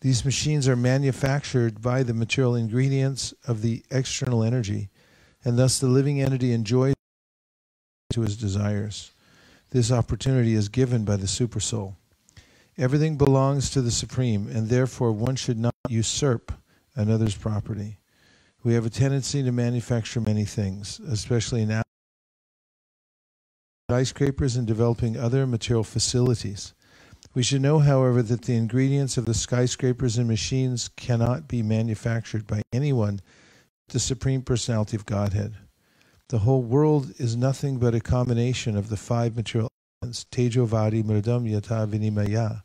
These 0.00 0.24
machines 0.24 0.68
are 0.68 0.76
manufactured 0.76 1.82
by 1.82 2.02
the 2.02 2.14
material 2.14 2.54
ingredients 2.54 3.34
of 3.46 3.62
the 3.62 3.82
external 3.90 4.44
energy, 4.44 4.90
and 5.44 5.58
thus 5.58 5.78
the 5.78 5.86
living 5.86 6.20
entity 6.20 6.52
enjoys 6.52 6.94
to 8.14 8.22
his 8.22 8.36
desires. 8.36 9.12
This 9.70 9.92
opportunity 9.92 10.54
is 10.54 10.68
given 10.68 11.04
by 11.04 11.16
the 11.16 11.26
Supersoul. 11.26 11.96
Everything 12.78 13.16
belongs 13.16 13.70
to 13.70 13.82
the 13.82 13.90
Supreme, 13.90 14.48
and 14.48 14.68
therefore 14.68 15.12
one 15.12 15.36
should 15.36 15.58
not 15.58 15.74
usurp 15.88 16.52
another's 16.96 17.36
property. 17.36 17.98
We 18.62 18.74
have 18.74 18.86
a 18.86 18.90
tendency 18.90 19.42
to 19.42 19.52
manufacture 19.52 20.20
many 20.20 20.44
things, 20.44 21.00
especially 21.00 21.66
now. 21.66 21.82
Skyscrapers 23.90 24.56
and 24.56 24.66
developing 24.66 25.16
other 25.16 25.46
material 25.46 25.84
facilities. 25.84 26.72
We 27.34 27.42
should 27.42 27.60
know, 27.60 27.80
however, 27.80 28.22
that 28.22 28.42
the 28.42 28.56
ingredients 28.56 29.16
of 29.16 29.26
the 29.26 29.34
skyscrapers 29.34 30.18
and 30.18 30.28
machines 30.28 30.88
cannot 30.96 31.48
be 31.48 31.62
manufactured 31.62 32.46
by 32.46 32.62
anyone 32.72 33.20
the 33.88 34.00
Supreme 34.00 34.40
Personality 34.42 34.96
of 34.96 35.04
Godhead. 35.04 35.56
The 36.30 36.38
whole 36.38 36.62
world 36.62 37.12
is 37.18 37.36
nothing 37.36 37.78
but 37.78 37.94
a 37.94 38.00
combination 38.00 38.78
of 38.78 38.88
the 38.88 38.96
five 38.96 39.36
material 39.36 39.68
elements, 40.00 40.24
Tejovadi 40.32 41.04
Mridam 41.04 41.46
Yata 41.46 41.86
Vinimaya. 41.86 42.62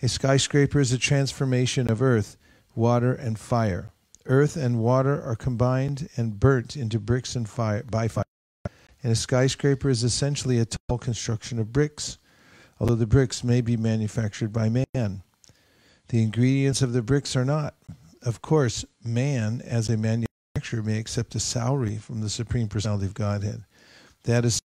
A 0.00 0.08
skyscraper 0.08 0.78
is 0.78 0.92
a 0.92 0.98
transformation 0.98 1.90
of 1.90 2.00
earth, 2.00 2.36
water, 2.76 3.12
and 3.12 3.40
fire. 3.40 3.90
Earth 4.26 4.56
and 4.56 4.78
water 4.78 5.20
are 5.20 5.34
combined 5.34 6.08
and 6.16 6.38
burnt 6.38 6.76
into 6.76 7.00
bricks 7.00 7.34
and 7.34 7.48
fire 7.48 7.82
by 7.82 8.06
fire. 8.06 8.22
And 9.02 9.10
a 9.12 9.16
skyscraper 9.16 9.90
is 9.90 10.04
essentially 10.04 10.60
a 10.60 10.66
tall 10.66 10.98
construction 10.98 11.58
of 11.58 11.72
bricks, 11.72 12.18
although 12.78 12.94
the 12.94 13.06
bricks 13.06 13.42
may 13.42 13.60
be 13.62 13.76
manufactured 13.76 14.52
by 14.52 14.68
man. 14.68 15.22
The 16.08 16.22
ingredients 16.22 16.82
of 16.82 16.92
the 16.92 17.02
bricks 17.02 17.34
are 17.34 17.44
not. 17.44 17.74
Of 18.22 18.42
course, 18.42 18.84
man, 19.04 19.60
as 19.64 19.88
a 19.88 19.96
manufacturer, 19.96 20.26
may 20.82 20.98
accept 20.98 21.34
a 21.34 21.40
salary 21.40 21.96
from 21.96 22.20
the 22.20 22.30
Supreme 22.30 22.68
Personality 22.68 23.06
of 23.06 23.14
Godhead. 23.14 23.64
That 24.24 24.44
is 24.44 24.60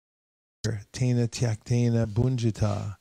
Tena 0.65 1.27
Tyaktena 1.27 2.06
Bhunjita. 2.06 2.97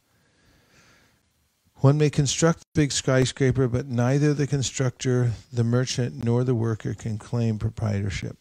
One 1.77 1.99
may 1.99 2.11
construct 2.11 2.63
a 2.63 2.67
big 2.75 2.93
skyscraper, 2.93 3.69
but 3.69 3.87
neither 3.87 4.35
the 4.35 4.47
constructor, 4.47 5.33
the 5.53 5.65
merchant, 5.65 6.25
nor 6.25 6.45
the 6.45 6.55
worker 6.55 6.93
can 6.95 7.17
claim 7.17 7.59
proprietorship. 7.59 8.37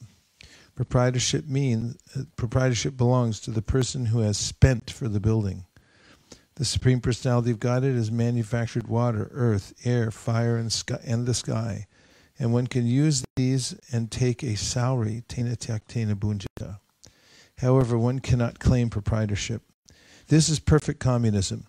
Proprietorship 0.76 1.48
means 1.48 1.98
uh, 2.16 2.24
proprietorship 2.36 2.98
belongs 2.98 3.40
to 3.42 3.52
the 3.52 3.62
person 3.62 4.08
who 4.08 4.20
has 4.20 4.38
spent 4.38 4.90
for 4.90 5.08
the 5.08 5.20
building. 5.20 5.66
The 6.56 6.66
Supreme 6.66 7.00
Personality 7.00 7.52
of 7.52 7.60
Godhead 7.60 7.96
has 7.96 8.12
manufactured 8.12 8.88
water, 8.88 9.30
earth, 9.32 9.74
air, 9.86 10.12
fire, 10.12 10.58
and, 10.58 10.72
sky, 10.72 11.00
and 11.06 11.26
the 11.26 11.34
sky, 11.34 11.88
and 12.39 12.54
one 12.54 12.67
can 12.67 12.88
use 12.88 13.23
these 13.36 13.75
and 13.91 14.10
take 14.10 14.41
a 14.41 14.56
salary, 14.56 15.23
tena 15.28 15.58
tena 15.58 16.15
bhunjita. 16.15 16.80
However, 17.58 17.97
one 17.97 18.19
cannot 18.19 18.60
claim 18.60 18.89
proprietorship. 18.89 19.62
This 20.28 20.47
is 20.47 20.60
perfect 20.60 20.99
communism. 20.99 21.65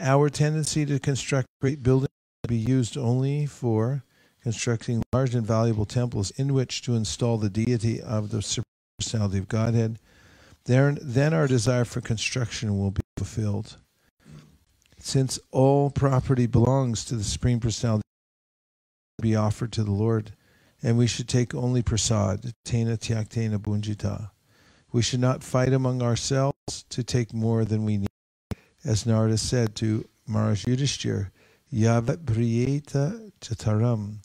Our 0.00 0.30
tendency 0.30 0.86
to 0.86 0.98
construct 0.98 1.46
great 1.60 1.82
buildings 1.82 2.08
will 2.42 2.48
be 2.48 2.56
used 2.56 2.96
only 2.96 3.44
for 3.44 4.02
constructing 4.42 5.02
large 5.12 5.34
and 5.34 5.46
valuable 5.46 5.84
temples 5.84 6.30
in 6.32 6.54
which 6.54 6.82
to 6.82 6.94
install 6.94 7.36
the 7.38 7.50
deity 7.50 8.00
of 8.00 8.30
the 8.30 8.40
Supreme 8.40 8.64
Personality 8.98 9.38
of 9.38 9.48
Godhead. 9.48 9.98
Then 10.64 11.34
our 11.34 11.46
desire 11.46 11.84
for 11.84 12.00
construction 12.00 12.78
will 12.78 12.90
be 12.90 13.02
fulfilled. 13.18 13.76
Since 14.98 15.38
all 15.50 15.90
property 15.90 16.46
belongs 16.46 17.04
to 17.06 17.16
the 17.16 17.24
Supreme 17.24 17.60
Personality, 17.60 18.02
be 19.20 19.36
offered 19.36 19.72
to 19.72 19.84
the 19.84 19.92
Lord, 19.92 20.32
and 20.82 20.98
we 20.98 21.06
should 21.06 21.28
take 21.28 21.54
only 21.54 21.82
prasad, 21.82 22.52
tena 22.64 22.98
tyaktena 22.98 23.58
bhunjita. 23.58 24.30
We 24.92 25.02
should 25.02 25.20
not 25.20 25.42
fight 25.42 25.72
among 25.72 26.02
ourselves 26.02 26.84
to 26.90 27.02
take 27.02 27.32
more 27.32 27.64
than 27.64 27.84
we 27.84 27.98
need 27.98 28.08
as 28.84 29.06
Narada 29.06 29.38
said 29.38 29.74
to 29.76 30.06
Maharaj 30.26 30.66
Yudhishthir, 30.66 31.30
Yavat 31.72 32.18
Briyeta 32.18 33.32
Chataram, 33.40 34.18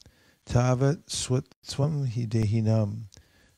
Tavat 0.46 1.08
Swam 1.08 2.06
Hidehinam, 2.06 3.04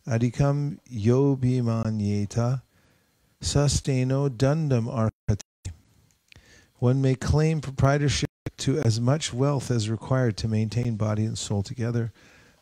Adikam 0.06 0.78
Yobhimanyeta, 0.90 2.62
Susteno 3.42 4.28
Dundam 4.30 4.86
Arkati. 4.86 5.72
One 6.76 7.02
may 7.02 7.14
claim 7.14 7.60
proprietorship 7.60 8.30
to 8.58 8.78
as 8.78 9.00
much 9.00 9.32
wealth 9.32 9.70
as 9.70 9.90
required 9.90 10.36
to 10.38 10.48
maintain 10.48 10.96
body 10.96 11.24
and 11.24 11.36
soul 11.36 11.62
together, 11.62 12.12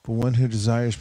but 0.02 0.12
one 0.12 0.34
who 0.34 0.48
desires 0.48 0.98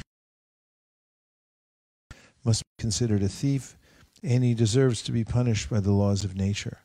must 2.43 2.63
be 2.63 2.81
considered 2.81 3.23
a 3.23 3.29
thief, 3.29 3.75
and 4.23 4.43
he 4.43 4.53
deserves 4.53 5.01
to 5.03 5.11
be 5.11 5.23
punished 5.23 5.69
by 5.69 5.79
the 5.79 5.91
laws 5.91 6.23
of 6.23 6.35
nature. 6.35 6.79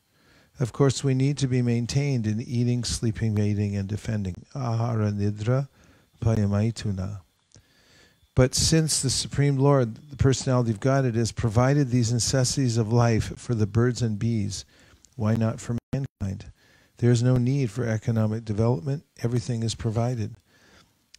Of 0.61 0.73
course, 0.73 1.03
we 1.03 1.15
need 1.15 1.37
to 1.39 1.49
be 1.49 1.63
maintained 1.63 2.27
in 2.27 2.41
eating, 2.41 2.85
sleeping, 2.85 3.35
mating, 3.35 3.77
and 3.77 3.89
defending. 3.89 4.47
Ahara 4.55 5.13
nidra 5.13 5.69
payamaituna. 6.21 7.21
But 8.37 8.55
since 8.55 9.01
the 9.01 9.11
Supreme 9.11 9.57
Lord, 9.57 10.11
the 10.11 10.17
personality 10.17 10.71
of 10.71 10.81
God, 10.81 11.05
it 11.05 11.15
has 11.15 11.33
provided 11.33 11.91
these 11.91 12.13
necessities 12.13 12.77
of 12.77 12.93
life 12.93 13.37
for 13.39 13.55
the 13.55 13.67
birds 13.67 14.03
and 14.03 14.19
bees, 14.19 14.65
why 15.17 15.35
not 15.35 15.61
for 15.61 15.77
mankind? 15.93 16.47
There 16.99 17.11
is 17.11 17.23
no 17.23 17.37
need 17.37 17.71
for 17.71 17.85
economic 17.85 18.45
development, 18.45 19.05
everything 19.23 19.63
is 19.63 19.75
provided. 19.75 20.37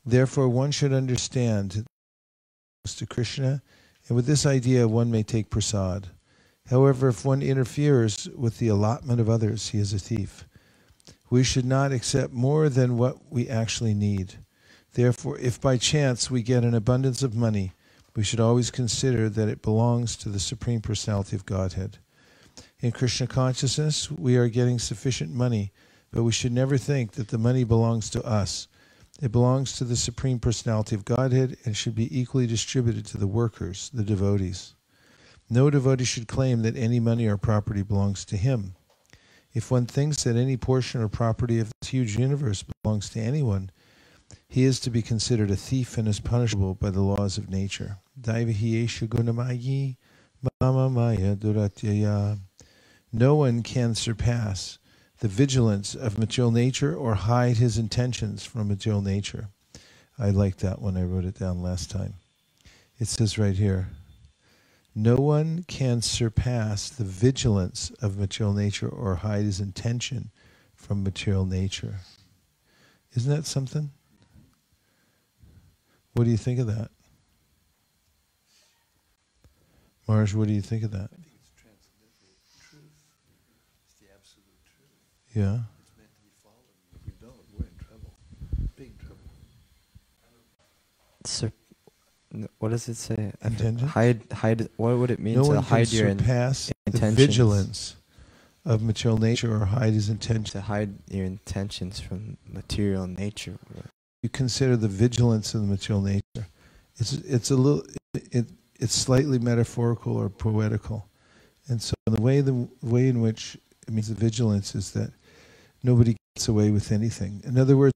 Therefore, 0.05 0.47
one 0.47 0.71
should 0.71 0.93
understand 0.93 1.85
to 2.85 3.05
Krishna, 3.05 3.61
and 4.07 4.15
with 4.15 4.27
this 4.27 4.45
idea, 4.45 4.87
one 4.87 5.09
may 5.11 5.23
take 5.23 5.49
prasad. 5.49 6.07
However, 6.69 7.09
if 7.09 7.25
one 7.25 7.41
interferes 7.41 8.29
with 8.35 8.59
the 8.59 8.67
allotment 8.67 9.19
of 9.19 9.29
others, 9.29 9.69
he 9.69 9.79
is 9.79 9.93
a 9.93 9.99
thief. 9.99 10.47
We 11.29 11.43
should 11.43 11.65
not 11.65 11.91
accept 11.91 12.31
more 12.33 12.69
than 12.69 12.97
what 12.97 13.31
we 13.31 13.49
actually 13.49 13.93
need. 13.93 14.35
Therefore, 14.93 15.37
if 15.39 15.59
by 15.59 15.77
chance 15.77 16.31
we 16.31 16.41
get 16.41 16.63
an 16.63 16.73
abundance 16.73 17.21
of 17.23 17.35
money, 17.35 17.73
we 18.15 18.23
should 18.23 18.39
always 18.39 18.71
consider 18.71 19.29
that 19.29 19.49
it 19.49 19.61
belongs 19.61 20.15
to 20.17 20.29
the 20.29 20.39
Supreme 20.39 20.81
Personality 20.81 21.35
of 21.35 21.45
Godhead. 21.45 21.97
In 22.85 22.91
Krishna 22.91 23.25
consciousness, 23.25 24.11
we 24.11 24.37
are 24.37 24.47
getting 24.47 24.77
sufficient 24.77 25.33
money, 25.33 25.71
but 26.11 26.21
we 26.21 26.31
should 26.31 26.51
never 26.51 26.77
think 26.77 27.13
that 27.13 27.29
the 27.29 27.39
money 27.39 27.63
belongs 27.63 28.11
to 28.11 28.23
us. 28.23 28.67
It 29.19 29.31
belongs 29.31 29.73
to 29.73 29.83
the 29.83 29.95
Supreme 29.95 30.37
Personality 30.37 30.93
of 30.93 31.03
Godhead 31.03 31.57
and 31.65 31.75
should 31.75 31.95
be 31.95 32.15
equally 32.15 32.45
distributed 32.45 33.07
to 33.07 33.17
the 33.17 33.25
workers, 33.25 33.89
the 33.91 34.03
devotees. 34.03 34.75
No 35.49 35.71
devotee 35.71 36.03
should 36.03 36.27
claim 36.27 36.61
that 36.61 36.77
any 36.77 36.99
money 36.99 37.25
or 37.25 37.37
property 37.37 37.81
belongs 37.81 38.23
to 38.25 38.37
him. 38.37 38.75
If 39.51 39.71
one 39.71 39.87
thinks 39.87 40.23
that 40.23 40.35
any 40.35 40.55
portion 40.55 41.01
or 41.01 41.07
property 41.07 41.57
of 41.57 41.71
this 41.81 41.89
huge 41.89 42.19
universe 42.19 42.63
belongs 42.83 43.09
to 43.09 43.19
anyone, 43.19 43.71
he 44.47 44.63
is 44.63 44.79
to 44.81 44.91
be 44.91 45.01
considered 45.01 45.49
a 45.49 45.55
thief 45.55 45.97
and 45.97 46.07
is 46.07 46.19
punishable 46.19 46.75
by 46.75 46.91
the 46.91 47.01
laws 47.01 47.39
of 47.39 47.49
nature. 47.49 47.97
No 53.17 53.33
one 53.35 53.63
can 53.63 53.95
surpass 53.95 54.77
the 55.19 55.29
vigilance 55.29 55.95
of 55.95 56.17
material 56.19 56.51
nature 56.51 56.93
or 56.93 57.15
hide 57.15 57.55
his 57.55 57.77
intentions 57.77 58.43
from 58.43 58.67
material 58.67 59.01
nature. 59.01 59.47
I 60.19 60.31
like 60.31 60.57
that 60.57 60.81
when 60.81 60.97
I 60.97 61.03
wrote 61.03 61.23
it 61.23 61.39
down 61.39 61.61
last 61.61 61.89
time. 61.89 62.15
It 62.99 63.07
says 63.07 63.37
right 63.37 63.55
here, 63.55 63.87
no 64.93 65.15
one 65.15 65.63
can 65.63 66.01
surpass 66.01 66.89
the 66.89 67.05
vigilance 67.05 67.89
of 68.01 68.17
material 68.17 68.53
nature 68.53 68.89
or 68.89 69.15
hide 69.15 69.45
his 69.45 69.61
intention 69.61 70.29
from 70.75 71.01
material 71.01 71.45
nature. 71.45 72.01
Isn't 73.15 73.33
that 73.33 73.45
something? 73.45 73.91
What 76.15 76.25
do 76.25 76.31
you 76.31 76.37
think 76.37 76.59
of 76.59 76.67
that? 76.67 76.91
Marsh, 80.05 80.33
what 80.33 80.49
do 80.49 80.53
you 80.53 80.61
think 80.61 80.83
of 80.83 80.91
that? 80.91 81.09
I 81.11 81.15
think 81.15 81.27
it's 81.39 81.49
transcendental 81.55 82.13
truth. 82.61 82.93
It's 83.85 83.95
the 83.99 84.07
absolute 84.13 84.13
truth. 84.13 84.13
Yeah. 84.13 84.13
It's 84.13 84.13
meant 84.13 84.13
to 84.13 84.13
be 84.13 84.13
followed. 84.13 84.13
If 84.13 84.13
we 84.13 84.13
don't, 84.15 84.23
we're 84.25 84.53
in 84.55 84.73
trouble. 84.75 84.93
Big 85.05 85.24
trouble. 85.35 85.61
Sur- 91.25 91.51
what 92.59 92.69
does 92.69 92.87
it 92.87 92.95
say? 92.95 93.31
I 93.41 93.47
for- 93.47 93.47
Intention? 93.47 93.87
Hide, 93.87 94.21
hide. 94.31 94.69
What 94.77 94.97
would 94.97 95.11
it 95.11 95.19
mean 95.19 95.35
no 95.35 95.53
to 95.53 95.61
hide 95.61 95.91
your 95.91 96.07
in- 96.07 96.19
surpass 96.19 96.71
the 96.85 97.11
vigilance 97.11 97.95
of 98.65 98.81
material 98.81 99.17
nature 99.17 99.53
or 99.53 99.65
hide 99.65 99.93
his 99.93 100.09
intention. 100.09 100.51
to 100.53 100.61
hide 100.61 100.93
your 101.09 101.25
intentions 101.25 101.99
from 101.99 102.37
material 102.47 103.07
nature? 103.07 103.57
You 104.23 104.29
consider 104.29 104.75
the 104.75 104.87
vigilance 104.87 105.53
of 105.53 105.61
the 105.61 105.67
material 105.67 106.01
nature. 106.01 106.47
It's 106.97 107.13
it's 107.13 107.51
a 107.51 107.55
little 107.55 107.85
it 108.13 108.47
it's 108.79 108.95
slightly 108.95 109.39
metaphorical 109.39 110.17
or 110.17 110.29
poetical, 110.29 111.07
and 111.67 111.81
so 111.81 111.93
the 112.05 112.21
way 112.21 112.41
the 112.41 112.67
way 112.81 113.07
in 113.07 113.21
which 113.21 113.57
it 113.87 113.93
means 113.93 114.07
the 114.09 114.15
vigilance 114.15 114.75
is 114.75 114.91
that 114.91 115.11
nobody 115.85 116.15
gets 116.35 116.47
away 116.47 116.71
with 116.71 116.91
anything. 116.91 117.41
In 117.45 117.57
other 117.57 117.77
words, 117.77 117.93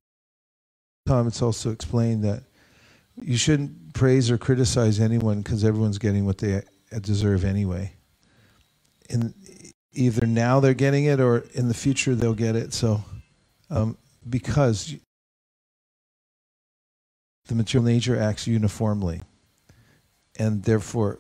Tom, 1.08 1.28
it's 1.28 1.42
also 1.42 1.72
explained 1.72 2.24
that 2.24 2.44
you 3.22 3.36
shouldn't 3.36 3.94
praise 3.94 4.30
or 4.30 4.38
criticize 4.38 5.00
anyone 5.00 5.42
because 5.42 5.66
everyone's 5.66 5.98
getting 5.98 6.26
what 6.26 6.38
they 6.38 6.62
deserve 7.02 7.44
anyway. 7.44 7.92
And 9.10 9.34
either 9.94 10.26
now 10.26 10.60
they're 10.60 10.74
getting 10.74 11.06
it 11.06 11.20
or 11.20 11.40
in 11.54 11.68
the 11.68 11.74
future 11.74 12.16
they'll 12.16 12.34
get 12.34 12.56
it. 12.56 12.74
So, 12.74 13.04
um, 13.70 13.98
because 14.30 14.96
the 17.48 17.56
material 17.56 17.86
nature 17.86 18.20
acts 18.20 18.46
uniformly, 18.46 19.22
and 20.38 20.64
therefore, 20.64 21.20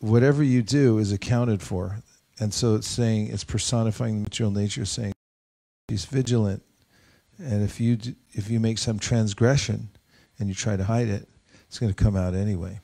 whatever 0.00 0.42
you 0.42 0.62
do 0.62 0.98
is 0.98 1.12
accounted 1.12 1.62
for. 1.62 2.02
And 2.40 2.52
so 2.52 2.74
it's 2.74 2.88
saying 2.88 3.28
it's 3.28 3.44
personifying 3.44 4.16
the 4.16 4.22
material 4.24 4.50
nature, 4.50 4.84
saying 4.84 5.12
he's 5.88 6.04
vigilant, 6.04 6.62
and 7.38 7.62
if 7.62 7.80
you 7.80 7.98
if 8.32 8.50
you 8.50 8.60
make 8.60 8.78
some 8.78 8.98
transgression 8.98 9.88
and 10.38 10.48
you 10.48 10.54
try 10.54 10.76
to 10.76 10.84
hide 10.84 11.08
it, 11.08 11.28
it's 11.66 11.78
going 11.78 11.92
to 11.92 12.04
come 12.04 12.16
out 12.16 12.34
anyway. 12.34 12.80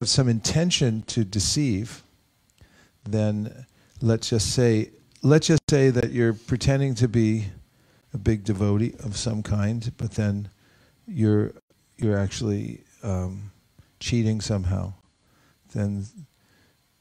If 0.00 0.08
some 0.08 0.28
intention 0.28 1.02
to 1.08 1.24
deceive, 1.24 2.02
then 3.04 3.66
let's 4.00 4.30
just 4.30 4.54
say 4.54 4.90
let's 5.22 5.46
just 5.46 5.62
say 5.68 5.90
that 5.90 6.12
you're 6.12 6.32
pretending 6.34 6.94
to 6.96 7.08
be 7.08 7.46
a 8.14 8.18
big 8.18 8.44
devotee 8.44 8.94
of 9.04 9.16
some 9.16 9.42
kind, 9.42 9.92
but 9.96 10.12
then 10.12 10.48
you're 11.06 11.52
you're 11.98 12.18
actually 12.18 12.82
um, 13.02 13.50
cheating 14.00 14.40
somehow. 14.40 14.92
Then 15.74 16.06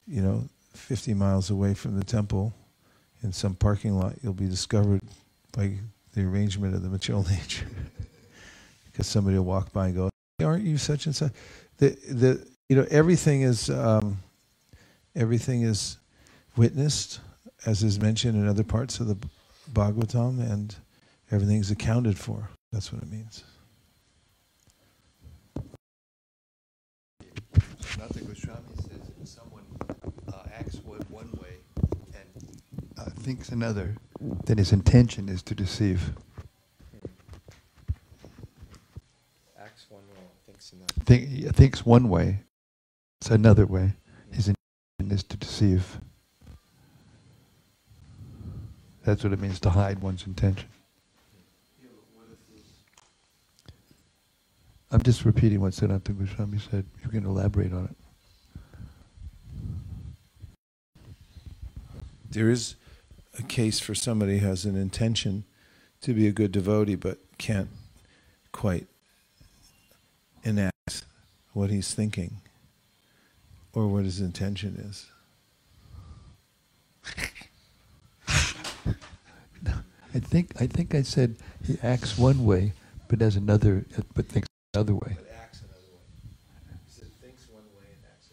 you 0.07 0.21
know, 0.21 0.43
50 0.73 1.13
miles 1.13 1.51
away 1.51 1.75
from 1.75 1.97
the 1.97 2.03
temple, 2.03 2.53
in 3.23 3.31
some 3.33 3.55
parking 3.55 3.97
lot, 3.97 4.13
you'll 4.21 4.33
be 4.33 4.47
discovered 4.47 5.01
by 5.51 5.73
the 6.13 6.23
arrangement 6.23 6.75
of 6.75 6.81
the 6.81 6.89
material 6.89 7.23
nature, 7.29 7.67
because 8.85 9.07
somebody 9.07 9.37
will 9.37 9.45
walk 9.45 9.71
by 9.73 9.87
and 9.87 9.95
go, 9.95 10.09
"Aren't 10.43 10.63
you 10.63 10.77
such 10.77 11.05
and 11.05 11.15
such?" 11.15 11.31
The 11.77 11.89
the 12.09 12.47
you 12.67 12.75
know 12.75 12.85
everything 12.89 13.41
is 13.41 13.69
um, 13.69 14.17
everything 15.15 15.61
is 15.63 15.97
witnessed, 16.55 17.19
as 17.65 17.83
is 17.83 17.99
mentioned 17.99 18.35
in 18.35 18.47
other 18.47 18.63
parts 18.63 18.99
of 18.99 19.07
the 19.07 19.17
Bhagavatam, 19.73 20.39
and 20.39 20.75
everything's 21.31 21.71
accounted 21.71 22.17
for. 22.17 22.49
That's 22.71 22.91
what 22.91 23.01
it 23.01 23.09
means. 23.09 23.43
Sanatana 27.99 28.27
Goswami 28.27 28.75
says 28.77 29.11
if 29.21 29.27
someone 29.27 29.65
uh, 30.27 30.43
acts 30.53 30.77
one, 30.85 31.01
one 31.09 31.29
way 31.41 31.57
and 32.13 32.59
uh, 32.97 33.08
thinks 33.19 33.49
another, 33.49 33.95
then 34.45 34.57
his 34.57 34.71
intention 34.71 35.29
is 35.29 35.41
to 35.43 35.55
deceive. 35.55 36.13
Acts 39.59 39.85
one 39.89 40.01
way, 40.09 40.23
thinks 40.45 40.73
Think, 41.05 41.29
he 41.29 41.41
thinks 41.49 41.85
one 41.85 42.09
way, 42.09 42.39
it's 43.21 43.29
another 43.29 43.65
way. 43.65 43.93
His 44.31 44.47
intention 44.47 45.15
is 45.15 45.23
to 45.23 45.37
deceive. 45.37 45.99
That's 49.03 49.23
what 49.23 49.33
it 49.33 49.39
means 49.39 49.59
to 49.61 49.69
hide 49.69 49.99
one's 49.99 50.25
intention. 50.25 50.69
I'm 54.91 55.03
just 55.03 55.23
repeating 55.23 55.61
what 55.61 55.73
Sanatana 55.73 56.17
Goswami 56.17 56.57
said. 56.71 56.85
You 57.03 57.09
can 57.09 57.23
elaborate 57.25 57.71
on 57.73 57.85
it. 57.85 57.95
There 62.31 62.49
is 62.49 62.75
a 63.39 63.43
case 63.43 63.79
for 63.79 63.95
somebody 63.95 64.39
who 64.39 64.47
has 64.47 64.65
an 64.65 64.75
intention 64.75 65.45
to 66.01 66.13
be 66.13 66.27
a 66.27 66.31
good 66.31 66.51
devotee 66.51 66.95
but 66.95 67.17
can't 67.37 67.69
quite 68.51 68.87
enact 70.43 71.05
what 71.53 71.69
he's 71.69 71.93
thinking 71.93 72.41
or 73.73 73.87
what 73.87 74.03
his 74.05 74.19
intention 74.19 74.75
is. 74.75 75.07
I 80.13 80.19
think 80.19 80.53
I 80.59 80.65
think 80.65 80.95
I 80.95 81.03
said 81.03 81.35
he 81.65 81.77
acts 81.83 82.17
one 82.17 82.43
way, 82.45 82.73
but 83.07 83.21
has 83.21 83.35
another, 83.35 83.85
but 84.15 84.27
thinks 84.27 84.47
another 84.73 84.95
way. 84.95 85.15
But 85.15 85.29
acts 85.39 85.61
another 85.61 85.91
way. 85.93 86.01
He 86.87 86.91
said 86.91 87.07
thinks 87.21 87.47
one 87.49 87.63
way 87.77 87.85
and 87.93 88.03
acts 88.11 88.29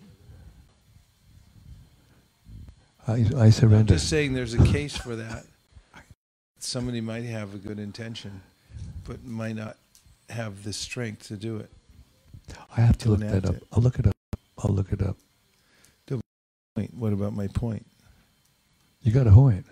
I, 3.09 3.25
I 3.37 3.53
I'm 3.63 3.87
just 3.87 4.09
saying 4.09 4.33
there's 4.33 4.55
a 4.55 4.65
case 4.65 4.97
for 4.97 5.15
that. 5.17 5.45
Somebody 6.59 7.01
might 7.01 7.25
have 7.25 7.55
a 7.55 7.59
good 7.59 7.79
intention, 7.79 8.41
but 9.07 9.25
might 9.25 9.55
not 9.55 9.77
have 10.29 10.65
the 10.65 10.73
strength 10.73 11.29
to 11.29 11.37
do 11.37 11.59
it. 11.59 11.71
I 12.77 12.81
have 12.81 12.99
to 12.99 13.11
look 13.11 13.21
that 13.21 13.45
up. 13.45 13.55
it. 13.55 13.63
I'll 13.73 13.83
look 13.83 13.99
it 13.99 14.07
up. 14.07 14.15
I'll 14.59 14.75
look 14.75 14.93
it 14.93 15.03
up. 15.03 15.17
What 16.93 17.13
about 17.13 17.35
my 17.35 17.47
point? 17.49 17.87
You 19.03 19.13
got 19.13 19.27
a 19.27 19.31
point. 19.31 19.65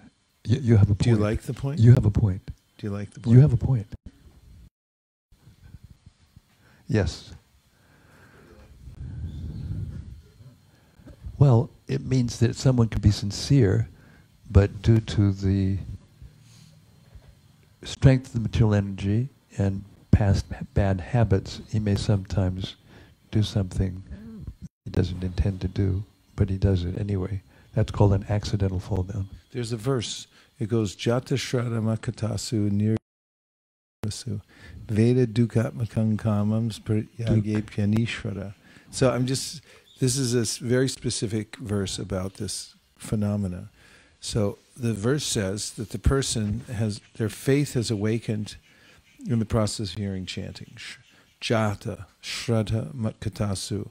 You, 0.45 0.59
you 0.61 0.77
have 0.77 0.91
a 0.91 0.95
point. 0.95 1.03
Do 1.03 1.11
you 1.11 1.17
like 1.17 1.43
the 1.43 1.53
point? 1.53 1.81
You 1.81 1.93
have 1.93 2.07
a 2.07 2.11
point. 2.11 2.43
Do 2.79 2.87
you 2.87 2.93
like 2.93 3.11
the 3.11 3.21
point? 3.21 3.35
You 3.35 3.41
have 3.41 3.53
a 3.53 3.57
point. 3.57 3.87
Yes. 6.87 7.33
Well, 11.39 11.71
it 11.89 12.05
means 12.05 12.39
that 12.39 12.57
someone 12.57 12.89
can 12.89 13.01
be 13.01 13.11
sincere, 13.11 13.89
but 14.51 14.83
due 14.83 15.01
to 15.01 15.33
the 15.33 15.79
strength 17.83 18.29
of 18.29 18.33
the 18.35 18.41
material 18.41 18.75
energy 18.75 19.29
and 19.59 19.85
past 20.11 20.47
bad 20.75 21.01
habits, 21.01 21.61
he 21.71 21.79
may 21.79 21.95
sometimes 21.95 22.77
do 23.31 23.43
something 23.43 24.03
he 24.85 24.91
doesn't 24.91 25.23
intend 25.25 25.61
to 25.63 25.69
do, 25.69 26.05
but 26.37 26.51
he 26.51 26.57
does 26.57 26.85
it 26.85 26.99
anyway. 26.99 27.43
That's 27.75 27.91
called 27.91 28.13
an 28.13 28.27
accidental 28.29 28.79
fall 28.79 29.03
down. 29.03 29.29
There's 29.53 29.73
a 29.73 29.77
verse. 29.77 30.27
It 30.61 30.69
goes 30.69 30.95
Jata 30.95 31.37
Shraddha 31.37 31.83
Makatasu 31.83 32.97
Nirvasu 34.07 34.41
Veda 34.89 35.27
Dukatmakam 35.27 36.17
Kamams 36.17 36.81
Pratyage 36.81 37.63
Pyanishvara. 37.65 38.55
So 38.91 39.11
I'm 39.11 39.27
just, 39.27 39.63
this 40.01 40.17
is 40.17 40.35
a 40.35 40.65
very 40.65 40.89
specific 40.89 41.57
verse 41.57 41.99
about 41.99 42.35
this 42.35 42.75
phenomena. 42.99 43.71
So 44.21 44.59
the 44.77 44.93
verse 44.93 45.25
says 45.25 45.71
that 45.73 45.91
the 45.91 45.99
person 45.99 46.63
has, 46.73 47.01
their 47.17 47.29
faith 47.29 47.75
has 47.75 47.91
awakened 47.91 48.57
in 49.29 49.39
the 49.39 49.45
process 49.45 49.93
of 49.93 49.99
hearing 49.99 50.27
chanting. 50.27 50.77
Jata, 51.41 52.07
Shraddha 52.23 52.95
Matkatasu, 52.95 53.89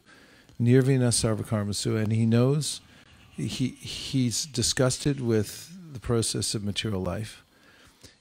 Nirvina 0.59 1.09
Sarvakarmasu, 1.09 2.01
and 2.01 2.11
he 2.11 2.25
knows 2.25 2.81
he 3.35 3.69
he's 3.69 4.45
disgusted 4.45 5.19
with 5.21 5.71
the 5.93 5.99
process 5.99 6.53
of 6.55 6.63
material 6.63 7.01
life. 7.01 7.43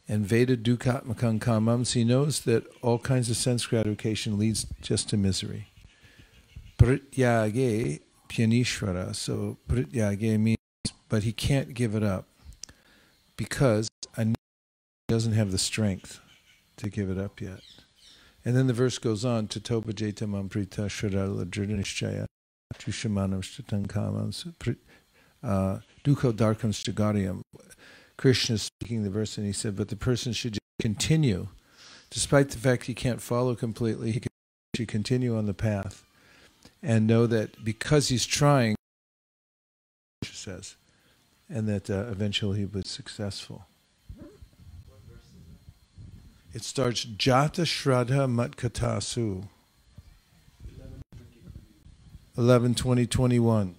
And 0.09 0.27
Veda 0.27 0.57
Dukatmakam 0.57 1.38
Kamams, 1.38 1.92
he 1.92 2.05
knows 2.05 2.40
that 2.40 2.64
all 2.83 2.99
kinds 2.99 3.31
of 3.31 3.37
sense 3.37 3.66
gratification 3.66 4.38
leads 4.38 4.66
just 4.81 5.09
to 5.11 5.16
misery. 5.16 5.68
Prityage 6.83 8.01
Pyanishvara, 8.29 9.14
so 9.14 9.57
Prityage 9.68 10.37
means, 10.40 10.59
but 11.09 11.23
he 11.23 11.33
can't 11.33 11.75
give 11.75 11.95
it 11.95 12.03
up 12.03 12.27
because 13.37 13.88
he 14.16 14.35
doesn't 15.07 15.35
have 15.35 15.53
the 15.53 15.59
strength 15.59 16.18
to 16.79 16.90
give 16.90 17.09
it 17.09 17.18
up 17.18 17.40
yet. 17.40 17.61
And 18.45 18.57
then 18.57 18.66
the 18.66 18.73
verse 18.73 18.99
goes 18.99 19.25
on, 19.25 19.47
Tatopa 19.47 19.92
Jeta 19.92 20.27
Mamprita 20.27 20.87
Shradala 20.88 21.45
Dridhanishchaya 21.45 22.25
Chushamanam 22.75 23.45
Shritan 23.45 23.87
Kamams 23.87 24.53
uh, 25.45 25.79
Dukho 26.03 26.33
Darkam 26.33 26.73
Stagaryam. 26.73 27.42
Krishna 28.16 28.57
is 28.57 28.62
speaking 28.62 29.05
the 29.05 29.11
verse 29.11 29.38
and 29.38 29.47
he 29.47 29.53
said, 29.53 29.77
but 29.77 29.87
the 29.87 29.95
person 29.95 30.33
should 30.33 30.55
just 30.55 30.61
continue, 30.81 31.47
despite 32.11 32.49
the 32.51 32.59
fact 32.59 32.87
he 32.87 32.95
can't 32.95 33.23
follow 33.23 33.55
completely, 33.55 34.11
he 34.11 34.23
should 34.75 34.88
continue 34.88 35.37
on 35.38 35.47
the 35.47 35.55
path 35.55 36.05
and 36.83 37.07
know 37.07 37.27
that 37.27 37.64
because 37.64 38.09
he's 38.09 38.27
trying, 38.27 38.75
Krishna 40.23 40.55
says, 40.57 40.77
and 41.49 41.68
that 41.68 41.88
uh, 41.88 42.07
eventually 42.11 42.61
he 42.61 42.64
was 42.64 42.88
successful. 42.88 43.66
It 46.55 46.62
starts 46.64 47.05
Jata 47.05 47.64
Shraddha 47.64 48.29
Matkatasu. 48.29 49.45
11, 52.37 52.75
20, 52.75 53.07
21. 53.07 53.75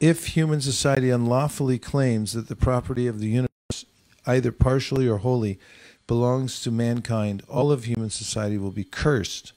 If 0.00 0.28
human 0.28 0.60
society 0.60 1.10
unlawfully 1.10 1.78
claims 1.78 2.32
that 2.32 2.48
the 2.48 2.56
property 2.56 3.06
of 3.06 3.20
the 3.20 3.28
universe, 3.28 3.86
either 4.26 4.52
partially 4.52 5.08
or 5.08 5.18
wholly, 5.18 5.58
belongs 6.06 6.60
to 6.62 6.70
mankind, 6.70 7.42
all 7.48 7.72
of 7.72 7.84
human 7.84 8.10
society 8.10 8.58
will 8.58 8.70
be 8.70 8.84
cursed 8.84 9.52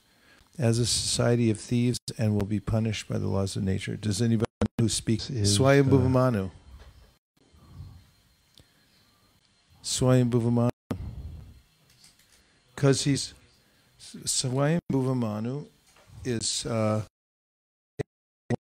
as 0.58 0.78
a 0.78 0.86
society 0.86 1.50
of 1.50 1.60
thieves 1.60 1.98
and 2.16 2.34
will 2.34 2.46
be 2.46 2.60
punished 2.60 3.08
by 3.08 3.18
the 3.18 3.28
laws 3.28 3.56
of 3.56 3.62
nature. 3.62 3.96
Does 3.96 4.22
anybody 4.22 4.46
who 4.80 4.88
speaks 4.88 5.28
Is, 5.30 5.58
Swayambhuvamanu? 5.58 6.50
Swayambhuvamanu. 9.82 10.70
Because 12.74 13.04
he's 13.04 13.34
Swayambhuvamanu 14.00 15.66
is 16.24 16.64
uh, 16.66 17.02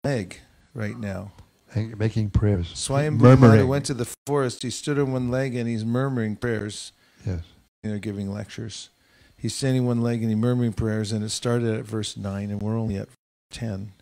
leg 0.05 0.39
right 0.75 0.99
now. 0.99 1.33
Making 1.75 2.31
prayers. 2.31 2.89
Murmuring. 2.91 3.69
went 3.69 3.85
to 3.87 3.95
the 3.95 4.09
forest. 4.27 4.63
He 4.63 4.71
stood 4.71 4.99
on 4.99 5.13
one 5.13 5.31
leg 5.31 5.55
and 5.55 5.69
he's 5.69 5.85
murmuring 5.85 6.37
prayers. 6.37 6.93
Yes. 7.27 7.43
You 7.83 7.93
know, 7.93 7.99
giving 7.99 8.33
lectures. 8.33 8.89
He's 9.37 9.55
standing 9.55 9.83
on 9.83 9.87
one 9.87 10.01
leg 10.03 10.21
and 10.21 10.31
he's 10.31 10.39
murmuring 10.39 10.73
prayers, 10.73 11.13
and 11.13 11.25
it 11.25 11.31
started 11.31 11.79
at 11.79 11.85
verse 11.85 12.17
nine, 12.17 12.51
and 12.51 12.61
we're 12.61 12.77
only 12.77 12.97
at 12.97 13.09
ten, 13.51 13.93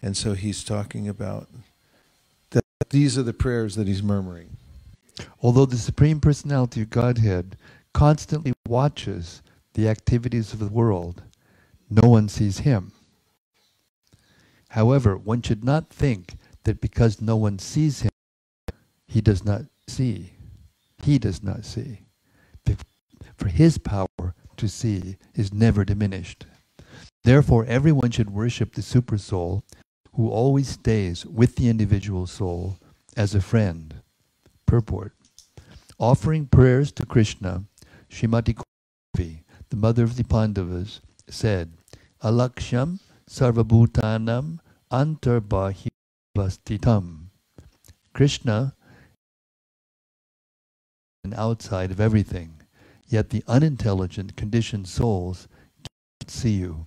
and 0.00 0.16
so 0.16 0.32
he's 0.32 0.64
talking 0.64 1.06
about 1.06 1.48
that. 2.50 2.64
These 2.88 3.18
are 3.18 3.22
the 3.22 3.34
prayers 3.34 3.74
that 3.76 3.86
he's 3.86 4.02
murmuring. 4.02 4.56
Although 5.42 5.66
the 5.66 5.76
Supreme 5.76 6.18
Personality 6.18 6.80
of 6.80 6.88
Godhead 6.90 7.56
constantly 7.92 8.54
watches 8.66 9.42
the 9.74 9.86
activities 9.86 10.54
of 10.54 10.60
the 10.60 10.68
world, 10.68 11.22
no 11.90 12.08
one 12.08 12.30
sees 12.30 12.60
him. 12.60 12.92
However, 14.70 15.16
one 15.16 15.42
should 15.42 15.62
not 15.62 15.90
think 15.90 16.36
that 16.64 16.80
because 16.80 17.20
no 17.20 17.36
one 17.36 17.58
sees 17.58 18.02
him, 18.02 18.10
he 19.06 19.20
does 19.20 19.44
not 19.44 19.62
see. 19.88 20.32
He 21.02 21.18
does 21.18 21.42
not 21.42 21.64
see. 21.64 22.00
For 23.36 23.48
his 23.48 23.78
power 23.78 24.34
to 24.58 24.68
see 24.68 25.16
is 25.34 25.52
never 25.52 25.84
diminished. 25.84 26.46
Therefore, 27.24 27.64
everyone 27.64 28.10
should 28.10 28.30
worship 28.30 28.74
the 28.74 28.82
Super 28.82 29.16
Soul 29.18 29.64
who 30.14 30.28
always 30.28 30.68
stays 30.68 31.24
with 31.24 31.56
the 31.56 31.68
individual 31.68 32.26
soul 32.26 32.78
as 33.16 33.34
a 33.34 33.40
friend. 33.40 34.02
Purport. 34.66 35.12
Offering 35.98 36.46
prayers 36.46 36.92
to 36.92 37.06
Krishna, 37.06 37.64
Srimati 38.10 38.60
Devi, 39.14 39.44
the 39.70 39.76
mother 39.76 40.04
of 40.04 40.16
the 40.16 40.24
Pandavas, 40.24 41.00
said, 41.28 41.72
Alaksham 42.22 43.00
sarvabhutanam 43.28 44.58
antarbahivastitam. 46.36 47.26
Krishna 48.12 48.74
and 51.24 51.34
outside 51.34 51.90
of 51.90 52.00
everything, 52.00 52.62
yet 53.06 53.30
the 53.30 53.44
unintelligent 53.46 54.36
conditioned 54.36 54.88
souls 54.88 55.48
cannot 56.20 56.30
see 56.30 56.50
you. 56.52 56.86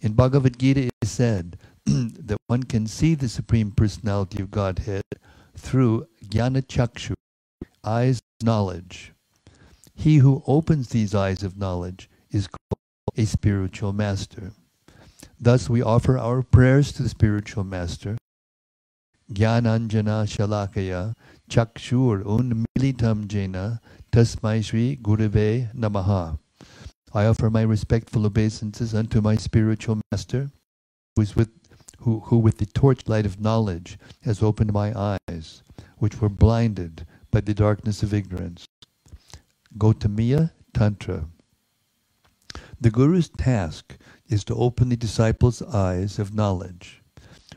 In 0.00 0.12
Bhagavad 0.12 0.58
Gita 0.58 0.86
it 0.86 0.92
is 1.02 1.10
said 1.10 1.58
that 1.86 2.38
one 2.46 2.64
can 2.64 2.86
see 2.86 3.14
the 3.14 3.28
Supreme 3.28 3.70
Personality 3.70 4.42
of 4.42 4.50
Godhead 4.50 5.02
through 5.56 6.06
jnana 6.24 6.62
chakshu, 6.62 7.14
eyes 7.82 8.18
of 8.18 8.46
knowledge. 8.46 9.12
He 9.94 10.18
who 10.18 10.42
opens 10.46 10.88
these 10.88 11.14
eyes 11.14 11.42
of 11.42 11.56
knowledge 11.56 12.10
is 12.30 12.48
called 12.48 12.80
a 13.16 13.24
spiritual 13.24 13.92
master. 13.92 14.52
Thus 15.40 15.70
we 15.70 15.82
offer 15.82 16.18
our 16.18 16.42
prayers 16.42 16.92
to 16.92 17.02
the 17.02 17.08
spiritual 17.08 17.64
master. 17.64 18.16
Jnananjana 19.32 20.24
Shalakaya 20.24 21.14
Chakshur 21.50 22.22
Unmilitam 22.22 23.26
Jena 23.26 23.80
Tasmai 24.12 24.64
Shri 24.64 24.96
Gurave 25.02 25.74
Namaha. 25.74 26.38
I 27.12 27.26
offer 27.26 27.50
my 27.50 27.62
respectful 27.62 28.24
obeisances 28.24 28.94
unto 28.94 29.20
my 29.20 29.34
spiritual 29.34 30.00
master, 30.12 30.50
who 31.16 31.22
is 31.22 31.34
with 31.34 31.50
who, 31.98 32.20
who 32.20 32.38
with 32.38 32.58
the 32.58 32.66
torchlight 32.66 33.26
of 33.26 33.40
knowledge 33.40 33.98
has 34.22 34.44
opened 34.44 34.72
my 34.72 35.18
eyes, 35.28 35.62
which 35.98 36.20
were 36.20 36.28
blinded 36.28 37.04
by 37.32 37.40
the 37.40 37.54
darkness 37.54 38.04
of 38.04 38.14
ignorance. 38.14 38.64
Gotamiya 39.76 40.52
Tantra. 40.72 41.26
The 42.80 42.90
Guru's 42.90 43.28
task 43.30 43.96
is 44.28 44.44
to 44.44 44.54
open 44.54 44.88
the 44.88 44.96
disciple's 44.96 45.62
eyes 45.62 46.20
of 46.20 46.32
knowledge. 46.32 47.02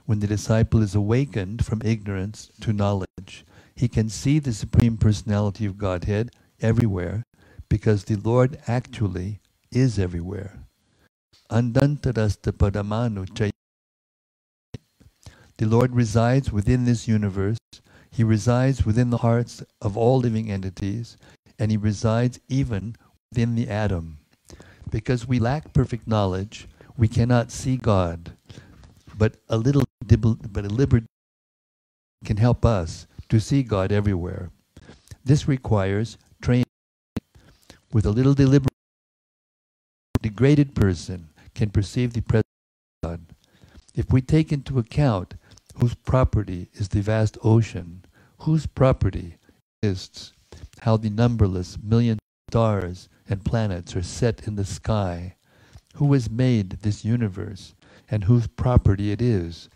When 0.10 0.22
the 0.22 0.26
disciple 0.26 0.82
is 0.82 0.96
awakened 0.96 1.64
from 1.64 1.84
ignorance 1.86 2.50
to 2.62 2.74
knowledge, 2.74 3.46
he 3.76 3.88
can 3.88 4.10
see 4.10 4.40
the 4.40 4.54
Supreme 4.54 4.98
Personality 4.98 5.68
of 5.68 5.78
Godhead 5.78 6.32
everywhere 6.60 7.22
because 7.70 8.06
the 8.06 8.16
Lord 8.16 8.58
actually 8.66 9.40
is 9.72 10.00
everywhere. 10.00 10.66
Andantarasta 11.52 12.52
Padamanu 12.52 13.28
Chaya. 13.36 13.52
The 15.58 15.68
Lord 15.68 15.96
resides 15.96 16.52
within 16.52 16.86
this 16.86 17.08
universe. 17.08 17.60
He 18.10 18.24
resides 18.24 18.88
within 18.88 19.12
the 19.12 19.18
hearts 19.18 19.62
of 19.80 19.96
all 19.96 20.18
living 20.18 20.50
entities, 20.50 21.18
and 21.60 21.70
He 21.70 21.78
resides 21.78 22.40
even 22.50 22.96
within 23.30 23.54
the 23.54 23.70
atom. 23.70 24.18
Because 24.90 25.28
we 25.28 25.38
lack 25.38 25.72
perfect 25.72 26.08
knowledge, 26.08 26.68
we 26.98 27.08
cannot 27.08 27.52
see 27.52 27.78
God. 27.78 28.34
But 29.20 29.36
a 29.50 29.58
little, 29.58 29.84
but 30.02 30.64
a 30.64 30.70
liberty 30.70 31.06
can 32.24 32.38
help 32.38 32.66
us 32.66 33.06
to 33.28 33.42
see 33.42 33.64
God 33.64 33.92
everywhere. 33.92 34.50
This 35.26 35.46
requires 35.46 36.18
training. 36.42 36.64
With 37.92 38.06
a 38.06 38.12
little 38.12 38.34
deliberate 38.34 38.72
degraded 40.22 40.74
person 40.74 41.28
can 41.54 41.70
perceive 41.70 42.14
the 42.14 42.22
presence 42.22 42.48
of 43.04 43.10
God. 43.10 43.22
If 43.94 44.10
we 44.10 44.22
take 44.22 44.54
into 44.54 44.80
account 44.80 45.34
whose 45.76 45.96
property 45.96 46.70
is 46.74 46.88
the 46.88 47.02
vast 47.02 47.38
ocean, 47.44 48.06
whose 48.40 48.68
property 48.68 49.36
is 49.84 50.32
how 50.80 50.96
the 50.96 51.10
numberless 51.10 51.78
million 51.84 52.20
stars 52.50 53.10
and 53.28 53.44
planets 53.44 53.98
are 53.98 54.02
set 54.02 54.48
in 54.48 54.56
the 54.56 54.64
sky, 54.64 55.36
who 55.96 56.14
has 56.14 56.30
made 56.30 56.70
this 56.84 57.04
universe, 57.04 57.76
and 58.12 58.24
whose 58.24 58.48
property 58.48 59.12
it 59.12 59.22
is, 59.22 59.70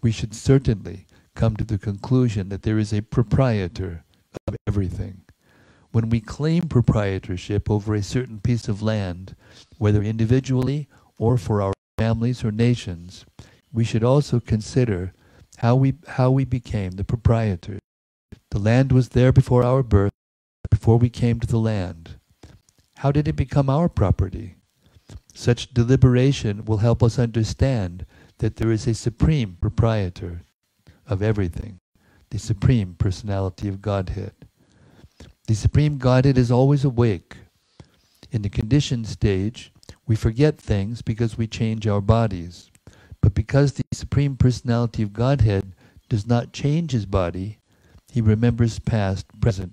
we 0.00 0.10
should 0.10 0.34
certainly 0.34 1.06
come 1.34 1.56
to 1.56 1.64
the 1.64 1.78
conclusion 1.78 2.48
that 2.48 2.62
there 2.62 2.78
is 2.78 2.92
a 2.92 3.02
proprietor 3.02 4.04
of 4.46 4.56
everything. 4.66 5.22
When 5.92 6.08
we 6.08 6.20
claim 6.20 6.68
proprietorship 6.68 7.68
over 7.68 7.94
a 7.94 8.02
certain 8.02 8.40
piece 8.40 8.68
of 8.68 8.82
land, 8.82 9.34
whether 9.78 10.02
individually 10.02 10.88
or 11.18 11.36
for 11.36 11.60
our 11.60 11.72
families 11.98 12.44
or 12.44 12.52
nations, 12.52 13.24
we 13.72 13.84
should 13.84 14.04
also 14.04 14.40
consider 14.40 15.12
how 15.58 15.74
we, 15.74 15.94
how 16.06 16.30
we 16.30 16.44
became 16.44 16.92
the 16.92 17.04
proprietors. 17.04 17.80
The 18.50 18.58
land 18.58 18.92
was 18.92 19.10
there 19.10 19.32
before 19.32 19.62
our 19.64 19.82
birth, 19.82 20.12
before 20.70 20.96
we 20.96 21.10
came 21.10 21.40
to 21.40 21.46
the 21.46 21.58
land. 21.58 22.18
How 22.96 23.12
did 23.12 23.28
it 23.28 23.36
become 23.36 23.68
our 23.68 23.88
property? 23.88 24.56
Such 25.40 25.72
deliberation 25.72 26.66
will 26.66 26.84
help 26.84 27.02
us 27.02 27.18
understand 27.18 28.04
that 28.40 28.56
there 28.56 28.70
is 28.70 28.86
a 28.86 28.92
supreme 28.92 29.56
proprietor 29.58 30.42
of 31.06 31.22
everything, 31.22 31.80
the 32.28 32.38
supreme 32.38 32.94
personality 32.98 33.66
of 33.66 33.80
Godhead. 33.80 34.34
The 35.48 35.54
supreme 35.54 35.96
Godhead 35.96 36.36
is 36.36 36.50
always 36.50 36.84
awake. 36.84 37.38
In 38.30 38.42
the 38.42 38.50
conditioned 38.50 39.06
stage, 39.06 39.72
we 40.06 40.14
forget 40.14 40.60
things 40.60 41.00
because 41.00 41.38
we 41.38 41.46
change 41.46 41.86
our 41.86 42.02
bodies. 42.02 42.70
But 43.22 43.32
because 43.32 43.72
the 43.72 43.84
supreme 43.94 44.36
personality 44.36 45.02
of 45.02 45.14
Godhead 45.14 45.74
does 46.10 46.26
not 46.26 46.52
change 46.52 46.92
his 46.92 47.06
body, 47.06 47.60
he 48.12 48.20
remembers 48.20 48.78
past, 48.78 49.24
present. 49.40 49.72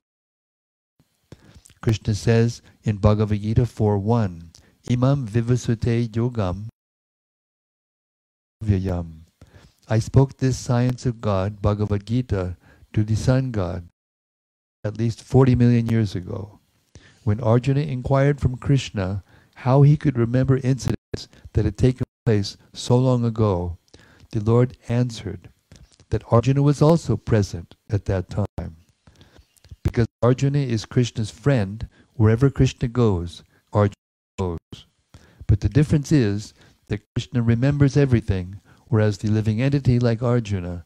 Krishna 1.82 2.16
says 2.16 2.62
in 2.84 3.00
Bhagavad 3.00 3.42
Gita 3.42 3.64
4.1, 3.64 4.47
Imam 4.90 5.28
vivasvate 5.28 6.08
yogam 6.08 6.70
vyayam. 8.64 9.24
I 9.90 10.00
spoke 10.00 10.38
this 10.38 10.58
science 10.58 11.06
of 11.06 11.20
God, 11.20 11.62
Bhagavad 11.62 12.06
Gita, 12.06 12.56
to 12.94 13.04
the 13.04 13.16
sun 13.16 13.52
god 13.52 13.90
at 14.86 14.98
least 14.98 15.22
40 15.22 15.56
million 15.56 15.88
years 15.88 16.16
ago. 16.16 16.60
When 17.26 17.42
Arjuna 17.42 17.82
inquired 17.82 18.40
from 18.40 18.56
Krishna 18.56 19.24
how 19.56 19.82
he 19.82 19.98
could 19.98 20.18
remember 20.18 20.56
incidents 20.64 21.28
that 21.52 21.66
had 21.66 21.78
taken 21.78 22.06
place 22.26 22.56
so 22.74 22.98
long 22.98 23.26
ago, 23.26 23.78
the 24.32 24.40
Lord 24.40 24.78
answered 24.88 25.50
that 26.12 26.24
Arjuna 26.32 26.62
was 26.62 26.82
also 26.82 27.18
present 27.18 27.76
at 27.90 28.06
that 28.06 28.30
time. 28.30 28.78
Because 29.84 30.08
Arjuna 30.22 30.60
is 30.60 30.86
Krishna's 30.86 31.32
friend, 31.32 31.90
wherever 32.14 32.50
Krishna 32.50 32.88
goes, 32.88 33.44
Arjuna 33.74 33.94
goes. 34.38 34.86
But 35.48 35.62
the 35.62 35.70
difference 35.70 36.12
is 36.12 36.54
that 36.88 37.02
Krishna 37.16 37.42
remembers 37.42 37.98
everything, 37.98 38.60
whereas 38.88 39.18
the 39.18 39.30
living 39.30 39.62
entity 39.62 40.00
like 40.00 40.22
Arjuna, 40.22 40.86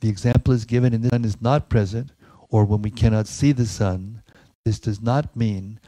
The 0.00 0.10
example 0.10 0.52
is 0.52 0.66
given 0.66 0.92
and 0.92 1.02
the 1.02 1.08
sun 1.08 1.24
is 1.24 1.40
not 1.40 1.70
present, 1.70 2.12
or 2.50 2.66
when 2.66 2.82
we 2.82 2.90
cannot 2.90 3.26
see 3.26 3.52
the 3.52 3.64
sun. 3.64 4.22
This 4.66 4.78
does 4.78 5.00
not 5.00 5.34
mean 5.34 5.80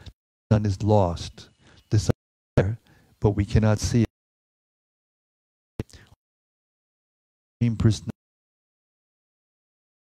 the 0.49 0.55
sun 0.55 0.65
is 0.65 0.81
lost. 0.81 1.49
The 1.91 1.99
sun 1.99 2.15
is 2.15 2.63
there, 2.63 2.79
but 3.19 3.31
we 3.31 3.45
cannot 3.45 3.79
see 3.79 4.01
it. 4.01 4.09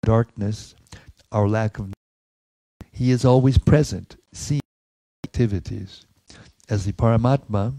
Darkness, 0.03 0.75
our 1.31 1.47
lack 1.47 1.79
of 1.79 1.86
knowledge. 1.86 2.91
he 2.91 3.10
is 3.10 3.25
always 3.25 3.58
present, 3.58 4.17
seeing 4.31 4.62
activities. 5.25 6.05
As 6.67 6.86
the 6.86 6.93
Paramatma, 6.93 7.75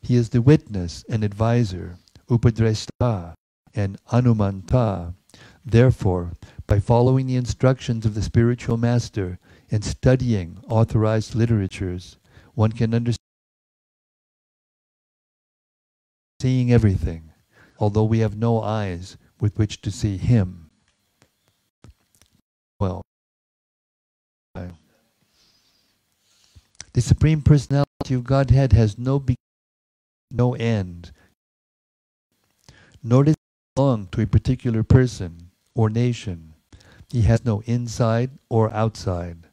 he 0.00 0.16
is 0.16 0.30
the 0.30 0.42
witness 0.42 1.04
and 1.08 1.22
advisor, 1.22 1.98
Upadrashta 2.30 3.34
and 3.74 3.98
Anumanta, 4.10 5.14
Therefore, 5.64 6.32
by 6.66 6.80
following 6.80 7.26
the 7.26 7.36
instructions 7.36 8.06
of 8.06 8.14
the 8.14 8.22
spiritual 8.22 8.78
master 8.78 9.38
and 9.70 9.84
studying 9.84 10.58
authorized 10.66 11.34
literatures, 11.34 12.16
one 12.54 12.72
can 12.72 12.94
understand 12.94 13.18
seeing 16.40 16.72
everything, 16.72 17.32
although 17.78 18.04
we 18.04 18.20
have 18.20 18.38
no 18.38 18.62
eyes 18.62 19.18
with 19.40 19.58
which 19.58 19.82
to 19.82 19.90
see 19.90 20.16
him. 20.16 20.70
Well, 22.80 23.02
the 26.94 27.02
Supreme 27.02 27.42
Personality 27.42 27.87
of 28.14 28.24
Godhead 28.24 28.72
has 28.72 28.98
no 28.98 29.18
beginning, 29.18 29.36
no 30.30 30.54
end, 30.54 31.12
nor 33.02 33.24
does 33.24 33.34
it 33.34 33.76
belong 33.76 34.08
to 34.12 34.22
a 34.22 34.26
particular 34.26 34.82
person 34.82 35.50
or 35.74 35.88
nation. 35.88 36.54
He 37.10 37.22
has 37.22 37.44
no 37.44 37.62
inside 37.66 38.30
or 38.48 38.72
outside. 38.72 39.46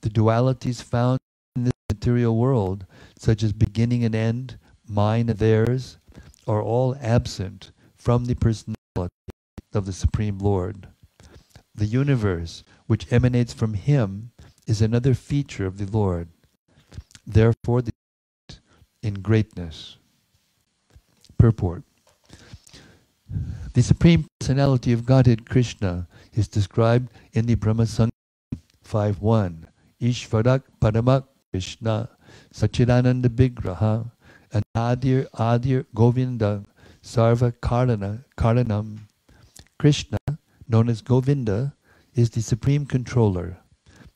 The 0.00 0.10
dualities 0.10 0.82
found 0.82 1.18
in 1.56 1.64
this 1.64 1.72
material 1.90 2.36
world, 2.36 2.86
such 3.18 3.42
as 3.42 3.52
beginning 3.52 4.04
and 4.04 4.14
end, 4.14 4.58
mine 4.86 5.28
and 5.28 5.38
theirs, 5.38 5.98
are 6.46 6.62
all 6.62 6.96
absent 7.00 7.72
from 7.96 8.26
the 8.26 8.34
personality 8.34 8.76
of 9.72 9.86
the 9.86 9.92
Supreme 9.92 10.38
Lord. 10.38 10.88
The 11.74 11.86
universe, 11.86 12.64
which 12.86 13.10
emanates 13.12 13.52
from 13.52 13.74
Him, 13.74 14.30
is 14.66 14.80
another 14.80 15.14
feature 15.14 15.66
of 15.66 15.78
the 15.78 15.86
Lord. 15.86 16.28
Therefore, 17.26 17.82
the 17.82 17.93
in 19.04 19.14
greatness. 19.14 19.98
Purport. 21.36 21.84
The 23.74 23.82
Supreme 23.82 24.26
Personality 24.40 24.92
of 24.92 25.04
Godhead 25.04 25.48
Krishna 25.48 26.08
is 26.32 26.48
described 26.48 27.10
in 27.32 27.46
the 27.46 27.54
Brahma 27.54 27.84
Samhita 27.84 28.10
5.1. 28.84 29.66
Ishvarak 30.00 30.62
Paramak 30.80 31.24
Krishna 31.52 32.08
Sachidananda 32.52 33.26
Vigraha, 33.26 34.10
Anadir 34.52 35.28
Adir 35.30 35.84
Govinda 35.94 36.64
Sarva 37.02 37.52
Karana 37.60 38.24
Karanam. 38.36 38.98
Krishna, 39.78 40.18
known 40.68 40.88
as 40.88 41.02
Govinda, 41.02 41.74
is 42.14 42.30
the 42.30 42.40
supreme 42.40 42.86
controller. 42.86 43.58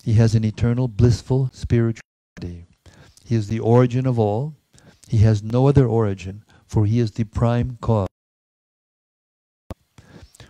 He 0.04 0.14
has 0.14 0.34
an 0.34 0.44
eternal 0.44 0.88
blissful 0.88 1.50
spirituality. 1.52 2.66
He 3.24 3.34
is 3.34 3.48
the 3.48 3.60
origin 3.60 4.06
of 4.06 4.18
all. 4.18 4.54
He 5.08 5.18
has 5.18 5.42
no 5.42 5.66
other 5.66 5.86
origin, 5.86 6.44
for 6.66 6.84
he 6.84 7.00
is 7.00 7.12
the 7.12 7.24
prime 7.24 7.78
cause. 7.80 8.08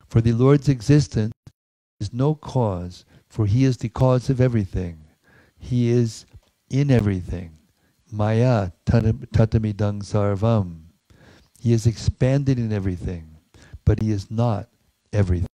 For 0.09 0.20
the 0.20 0.32
Lord's 0.32 0.68
existence 0.68 1.32
is 2.00 2.12
no 2.12 2.34
cause, 2.34 3.04
for 3.28 3.46
he 3.46 3.64
is 3.64 3.76
the 3.76 3.88
cause 3.88 4.28
of 4.28 4.40
everything. 4.40 5.04
He 5.59 5.90
is 5.90 6.26
in 6.70 6.90
everything. 6.90 7.56
Maya 8.11 8.70
tatamidang 8.86 10.02
sarvam. 10.02 10.86
He 11.61 11.72
is 11.72 11.86
expanded 11.86 12.59
in 12.59 12.72
everything, 12.72 13.36
but 13.84 14.02
he 14.02 14.11
is 14.11 14.30
not 14.30 14.68
everything. 15.12 15.48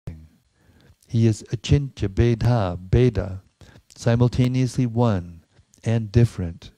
He 1.09 1.27
is 1.27 1.43
achintya 1.51 2.09
bedha, 2.09 2.79
beda, 2.91 3.43
simultaneously 3.97 4.87
one 4.87 5.45
and 5.85 6.13
different. 6.13 6.72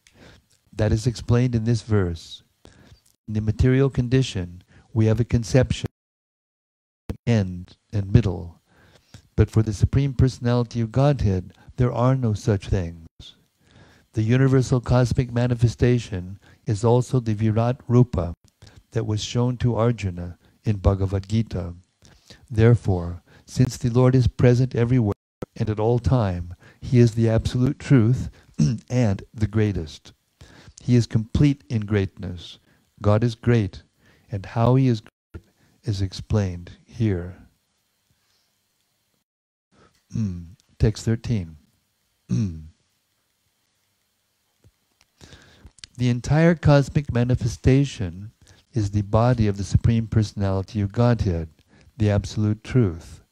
That 0.76 0.92
is 0.92 1.06
explained 1.06 1.54
in 1.54 1.64
this 1.64 1.82
verse. 1.82 2.42
In 3.28 3.34
the 3.34 3.40
material 3.40 3.90
condition, 3.90 4.62
we 4.92 5.06
have 5.06 5.20
a 5.20 5.24
conception, 5.24 5.86
of 7.08 7.16
end 7.26 7.76
and 7.92 8.12
middle. 8.12 8.60
But 9.36 9.50
for 9.50 9.62
the 9.62 9.72
Supreme 9.72 10.14
Personality 10.14 10.80
of 10.80 10.92
Godhead, 10.92 11.52
there 11.76 11.92
are 11.92 12.16
no 12.16 12.34
such 12.34 12.68
things. 12.68 13.06
The 14.14 14.22
universal 14.22 14.80
cosmic 14.80 15.32
manifestation 15.32 16.38
is 16.66 16.84
also 16.84 17.20
the 17.20 17.34
Virat 17.34 17.80
Rupa 17.88 18.34
that 18.92 19.06
was 19.06 19.22
shown 19.22 19.56
to 19.58 19.76
Arjuna 19.76 20.38
in 20.64 20.76
Bhagavad 20.76 21.28
Gita. 21.28 21.74
Therefore, 22.50 23.22
since 23.46 23.76
the 23.76 23.90
Lord 23.90 24.14
is 24.14 24.28
present 24.28 24.74
everywhere 24.74 25.14
and 25.56 25.70
at 25.70 25.80
all 25.80 25.98
time, 25.98 26.54
he 26.80 26.98
is 26.98 27.14
the 27.14 27.28
absolute 27.28 27.78
truth 27.78 28.30
and 28.90 29.22
the 29.32 29.46
greatest. 29.46 30.12
He 30.84 30.96
is 30.96 31.06
complete 31.06 31.64
in 31.70 31.86
greatness. 31.86 32.58
God 33.00 33.24
is 33.24 33.34
great, 33.34 33.82
and 34.30 34.44
how 34.44 34.74
he 34.74 34.86
is 34.86 35.00
great 35.00 35.42
is 35.82 36.02
explained 36.02 36.72
here. 36.84 37.36
Mm. 40.14 40.56
Text 40.78 41.06
13. 41.06 41.56
Mm. 42.30 42.64
The 45.96 46.10
entire 46.10 46.54
cosmic 46.54 47.10
manifestation 47.14 48.32
is 48.74 48.90
the 48.90 49.02
body 49.02 49.46
of 49.46 49.56
the 49.56 49.64
Supreme 49.64 50.06
Personality 50.06 50.82
of 50.82 50.92
Godhead, 50.92 51.48
the 51.96 52.10
Absolute 52.10 52.62
Truth, 52.62 53.22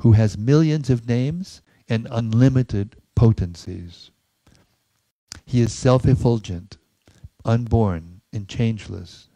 who 0.00 0.12
has 0.12 0.36
millions 0.36 0.90
of 0.90 1.08
names 1.08 1.62
and 1.88 2.06
unlimited 2.10 2.96
potencies. 3.14 4.10
He 5.44 5.60
is 5.60 5.72
self 5.72 6.06
effulgent, 6.06 6.78
unborn, 7.44 8.20
and 8.32 8.48
changeless. 8.48 9.28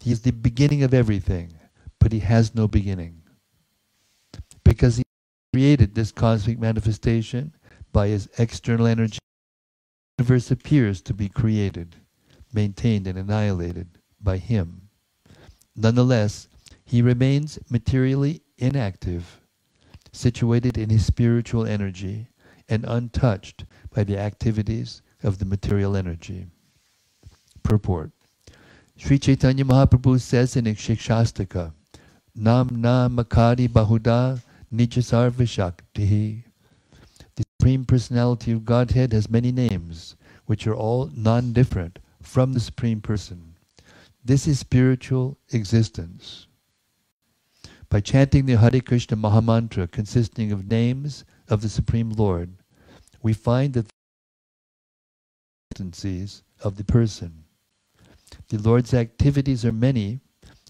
He 0.00 0.12
is 0.12 0.22
the 0.22 0.32
beginning 0.32 0.82
of 0.82 0.94
everything, 0.94 1.54
but 1.98 2.12
he 2.12 2.20
has 2.20 2.54
no 2.54 2.68
beginning. 2.68 3.22
Because 4.64 4.96
he 4.98 5.04
created 5.52 5.94
this 5.94 6.12
cosmic 6.12 6.58
manifestation 6.58 7.54
by 7.92 8.08
his 8.08 8.28
external 8.38 8.86
energy 8.86 9.18
the 10.18 10.24
universe 10.24 10.50
appears 10.50 11.00
to 11.00 11.14
be 11.14 11.28
created, 11.28 11.94
maintained, 12.52 13.06
and 13.06 13.16
annihilated 13.16 13.86
by 14.20 14.36
him. 14.36 14.88
Nonetheless, 15.76 16.48
he 16.84 17.02
remains 17.02 17.56
materially 17.70 18.42
inactive, 18.58 19.40
situated 20.12 20.76
in 20.76 20.90
his 20.90 21.06
spiritual 21.06 21.64
energy, 21.64 22.26
and 22.68 22.84
untouched 22.84 23.64
by 23.94 24.02
the 24.02 24.18
activities 24.18 25.02
of 25.22 25.38
the 25.38 25.44
material 25.44 25.96
energy. 25.96 26.46
Purport 27.62 28.12
Sri 28.96 29.18
Chaitanya 29.18 29.64
Mahaprabhu 29.64 30.20
says 30.20 30.56
in 30.56 30.64
Shikshastaka, 30.64 31.72
Nam 32.34 32.68
na 32.72 33.08
makari 33.08 33.68
bahuda 33.68 34.42
nijasarva 34.74 35.46
the 37.38 37.44
Supreme 37.60 37.84
Personality 37.84 38.50
of 38.50 38.64
Godhead 38.64 39.12
has 39.12 39.30
many 39.30 39.52
names, 39.52 40.16
which 40.46 40.66
are 40.66 40.74
all 40.74 41.10
non 41.14 41.52
different 41.52 42.00
from 42.20 42.52
the 42.52 42.60
Supreme 42.60 43.00
Person. 43.00 43.54
This 44.24 44.48
is 44.48 44.58
spiritual 44.58 45.38
existence. 45.52 46.48
By 47.88 48.00
chanting 48.00 48.46
the 48.46 48.56
Hare 48.58 48.80
Krishna 48.80 49.16
Mahamantra 49.16 49.90
consisting 49.90 50.50
of 50.50 50.68
names 50.68 51.24
of 51.48 51.62
the 51.62 51.68
Supreme 51.68 52.10
Lord, 52.10 52.50
we 53.22 53.32
find 53.32 53.74
that 53.74 53.92
of 55.80 56.76
the 56.76 56.84
person. 56.84 57.44
The 58.48 58.58
Lord's 58.58 58.94
activities 58.94 59.64
are 59.64 59.72
many, 59.72 60.20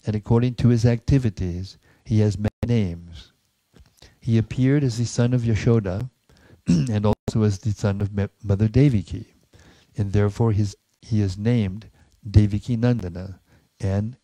and 0.06 0.14
according 0.14 0.54
to 0.56 0.68
his 0.68 0.84
activities, 0.84 1.78
he 2.04 2.20
has 2.20 2.38
many 2.38 2.50
names. 2.66 3.32
He 4.20 4.38
appeared 4.38 4.84
as 4.84 4.98
the 4.98 5.06
son 5.06 5.32
of 5.32 5.42
Yashoda, 5.42 6.10
and 6.66 7.06
also 7.06 7.42
as 7.42 7.58
the 7.58 7.72
son 7.72 8.00
of 8.00 8.12
Mother 8.42 8.68
Devaki. 8.68 9.34
And 9.96 10.12
therefore 10.12 10.52
his, 10.52 10.76
he 11.02 11.20
is 11.20 11.38
named 11.38 11.88
Devaki 12.28 12.76
Nandana 12.76 13.38
and 13.80 14.16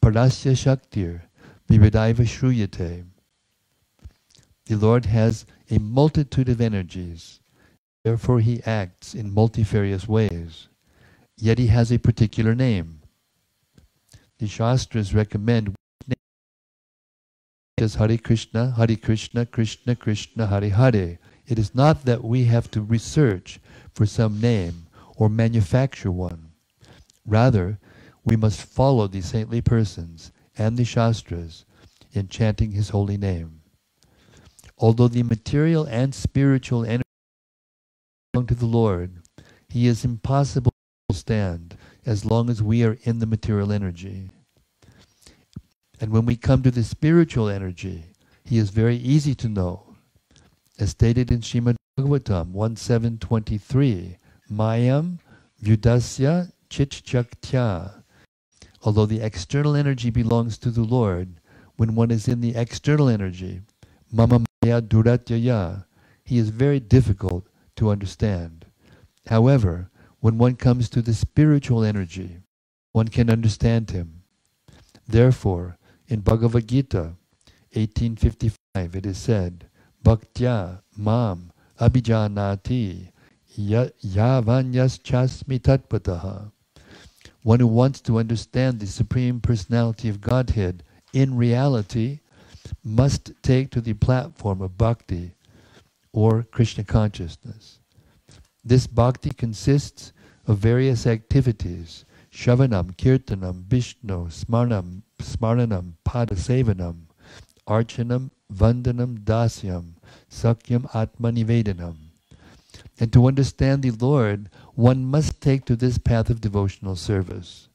Parasya 0.00 0.52
Shaktir 0.52 1.22
Vividaiva 1.68 2.24
Shruyate. 2.24 3.04
The 4.66 4.76
Lord 4.76 5.06
has 5.06 5.46
a 5.70 5.78
multitude 5.78 6.48
of 6.48 6.60
energies. 6.60 7.40
Therefore 8.08 8.40
he 8.40 8.62
acts 8.64 9.14
in 9.14 9.34
multifarious 9.34 10.08
ways. 10.08 10.68
Yet 11.36 11.58
he 11.58 11.66
has 11.66 11.92
a 11.92 11.98
particular 11.98 12.54
name. 12.54 13.02
The 14.38 14.46
Shastras 14.46 15.12
recommend 15.12 15.74
as 17.76 17.96
Hare 17.96 18.16
Krishna, 18.16 18.70
Hare 18.78 18.96
Krishna, 18.96 19.44
Krishna 19.44 19.94
Krishna, 19.94 20.46
Hare 20.46 20.70
Hare. 20.70 21.18
It 21.46 21.58
is 21.58 21.74
not 21.74 22.06
that 22.06 22.24
we 22.24 22.44
have 22.44 22.70
to 22.70 22.80
research 22.80 23.60
for 23.92 24.06
some 24.06 24.40
name 24.40 24.86
or 25.16 25.28
manufacture 25.28 26.10
one. 26.10 26.52
Rather, 27.26 27.78
we 28.24 28.36
must 28.36 28.62
follow 28.62 29.06
the 29.06 29.20
saintly 29.20 29.60
persons 29.60 30.32
and 30.56 30.78
the 30.78 30.84
Shastras 30.86 31.66
in 32.14 32.28
chanting 32.28 32.70
his 32.70 32.88
holy 32.88 33.18
name. 33.18 33.60
Although 34.78 35.08
the 35.08 35.24
material 35.24 35.84
and 35.84 36.14
spiritual 36.14 36.86
energy 36.86 37.02
belong 38.38 38.46
to 38.46 38.54
the 38.54 38.66
Lord, 38.66 39.10
he 39.68 39.88
is 39.88 40.04
impossible 40.04 40.70
to 41.08 41.16
stand 41.16 41.76
as 42.06 42.24
long 42.24 42.48
as 42.48 42.62
we 42.62 42.84
are 42.84 42.96
in 43.02 43.18
the 43.18 43.26
material 43.26 43.72
energy. 43.72 44.30
And 46.00 46.12
when 46.12 46.24
we 46.24 46.36
come 46.36 46.62
to 46.62 46.70
the 46.70 46.84
spiritual 46.84 47.48
energy, 47.48 48.04
he 48.44 48.58
is 48.58 48.70
very 48.70 48.94
easy 48.94 49.34
to 49.34 49.48
know. 49.48 49.96
As 50.78 50.90
stated 50.90 51.32
in 51.32 51.40
Srimad 51.40 51.74
Bhagavatam 51.98 52.52
1723, 52.52 54.18
Mayam 54.52 55.18
Vyudasya 55.60 56.52
Chitchaktya. 56.70 58.04
Although 58.84 59.06
the 59.06 59.20
external 59.20 59.74
energy 59.74 60.10
belongs 60.10 60.58
to 60.58 60.70
the 60.70 60.84
Lord, 60.84 61.40
when 61.76 61.96
one 61.96 62.12
is 62.12 62.28
in 62.28 62.40
the 62.40 62.54
external 62.54 63.08
energy, 63.08 63.62
Mama 64.12 64.44
Maya 64.62 64.80
Duratyaya, 64.80 65.86
he 66.22 66.38
is 66.38 66.50
very 66.50 66.78
difficult 66.78 67.47
to 67.78 67.90
understand. 67.90 68.66
However, 69.28 69.90
when 70.20 70.36
one 70.36 70.56
comes 70.56 70.88
to 70.90 71.00
the 71.00 71.14
spiritual 71.14 71.84
energy, 71.84 72.38
one 72.92 73.08
can 73.08 73.30
understand 73.30 73.90
him. 73.90 74.22
Therefore, 75.06 75.78
in 76.08 76.20
Bhagavad 76.20 76.66
Gita 76.66 77.14
1855, 77.72 78.96
it 78.96 79.06
is 79.06 79.16
said, 79.16 79.68
Bhaktya 80.04 80.82
mam 80.96 81.52
abhijanati 81.80 83.12
yavanyas. 83.56 84.98
One 87.42 87.60
who 87.60 87.66
wants 87.68 88.00
to 88.00 88.18
understand 88.18 88.80
the 88.80 88.86
Supreme 88.86 89.40
Personality 89.40 90.08
of 90.08 90.20
Godhead 90.20 90.82
in 91.12 91.36
reality 91.36 92.20
must 92.82 93.32
take 93.42 93.70
to 93.70 93.80
the 93.80 93.94
platform 93.94 94.60
of 94.60 94.76
bhakti 94.76 95.32
or 96.12 96.42
Krishna 96.42 96.84
consciousness. 96.84 97.80
This 98.64 98.86
bhakti 98.86 99.30
consists 99.30 100.12
of 100.46 100.58
various 100.58 101.06
activities 101.06 102.04
Shravanam, 102.30 102.94
Kirtanam, 102.96 103.64
Vishnu, 103.64 104.28
Smarnam, 104.28 105.02
Smaranam, 105.18 105.94
Padasevanam, 106.04 107.06
Archanam, 107.66 108.30
Vandanam, 108.52 109.18
Dasyam, 109.18 109.94
Sakyam, 110.30 110.90
Atmanivedanam. 110.92 111.96
And 113.00 113.12
to 113.12 113.26
understand 113.26 113.82
the 113.82 113.90
Lord, 113.90 114.50
one 114.74 115.04
must 115.04 115.40
take 115.40 115.64
to 115.66 115.76
this 115.76 115.98
path 115.98 116.30
of 116.30 116.40
devotional 116.40 116.96
service. 116.96 117.68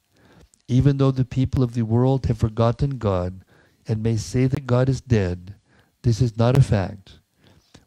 Even 0.68 0.96
though 0.98 1.10
the 1.10 1.24
people 1.24 1.62
of 1.62 1.74
the 1.74 1.82
world 1.82 2.26
have 2.26 2.38
forgotten 2.38 2.98
God 2.98 3.44
and 3.86 4.02
may 4.02 4.16
say 4.16 4.46
that 4.46 4.66
God 4.66 4.88
is 4.88 5.00
dead, 5.00 5.54
this 6.02 6.20
is 6.22 6.38
not 6.38 6.56
a 6.56 6.62
fact. 6.62 7.18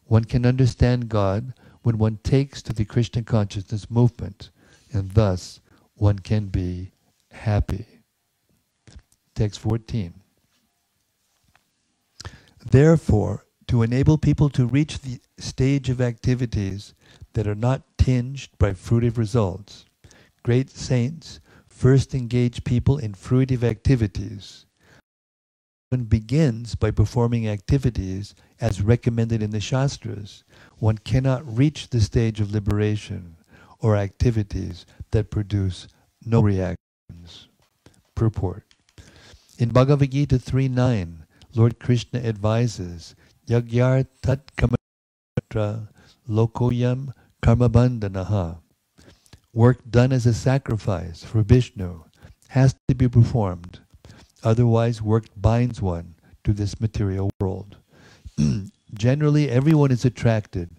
One 0.08 0.24
can 0.24 0.46
understand 0.46 1.10
God 1.10 1.52
when 1.82 1.98
one 1.98 2.18
takes 2.22 2.62
to 2.62 2.72
the 2.72 2.86
Krishna 2.86 3.22
consciousness 3.22 3.90
movement, 3.90 4.50
and 4.92 5.10
thus 5.10 5.60
one 5.94 6.18
can 6.18 6.46
be 6.46 6.92
happy. 7.30 7.86
Text 9.34 9.60
14. 9.60 10.14
Therefore, 12.70 13.44
to 13.68 13.82
enable 13.82 14.16
people 14.16 14.48
to 14.50 14.66
reach 14.66 15.00
the 15.00 15.20
stage 15.36 15.90
of 15.90 16.00
activities 16.00 16.94
that 17.34 17.46
are 17.46 17.54
not 17.54 17.82
tinged 17.98 18.48
by 18.58 18.72
fruitive 18.72 19.18
results, 19.18 19.84
great 20.42 20.70
saints 20.70 21.38
first 21.68 22.14
engage 22.14 22.64
people 22.64 22.96
in 22.96 23.12
fruitive 23.12 23.62
activities. 23.62 24.64
One 25.90 26.04
begins 26.04 26.74
by 26.74 26.90
performing 26.90 27.48
activities 27.48 28.34
as 28.60 28.82
recommended 28.82 29.42
in 29.42 29.52
the 29.52 29.60
Shastras. 29.60 30.44
One 30.78 30.98
cannot 30.98 31.56
reach 31.56 31.88
the 31.88 32.02
stage 32.02 32.40
of 32.40 32.52
liberation 32.52 33.36
or 33.80 33.96
activities 33.96 34.84
that 35.12 35.30
produce 35.30 35.88
no 36.26 36.42
reactions. 36.42 37.48
Purport. 38.14 38.64
In 39.58 39.70
Bhagavad 39.70 40.10
Gita 40.10 40.36
3.9, 40.36 41.24
Lord 41.54 41.78
Krishna 41.78 42.20
advises, 42.20 43.14
Yagyar 43.48 44.06
tat 44.20 44.40
kamatra 44.56 45.88
lokoyam 46.28 47.14
karmabandhanaha. 47.42 48.58
Work 49.54 49.90
done 49.90 50.12
as 50.12 50.26
a 50.26 50.34
sacrifice 50.34 51.24
for 51.24 51.40
Vishnu 51.40 52.04
has 52.48 52.74
to 52.88 52.94
be 52.94 53.08
performed. 53.08 53.80
Otherwise, 54.48 55.02
work 55.02 55.26
binds 55.36 55.82
one 55.82 56.14
to 56.42 56.54
this 56.54 56.80
material 56.80 57.28
world. 57.38 57.76
Generally, 58.94 59.50
everyone 59.50 59.90
is 59.90 60.06
attracted 60.06 60.70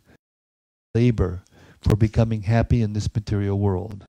labor 0.95 1.43
for 1.79 1.95
becoming 1.95 2.41
happy 2.41 2.81
in 2.81 2.93
this 2.93 3.13
material 3.13 3.59
world. 3.59 4.05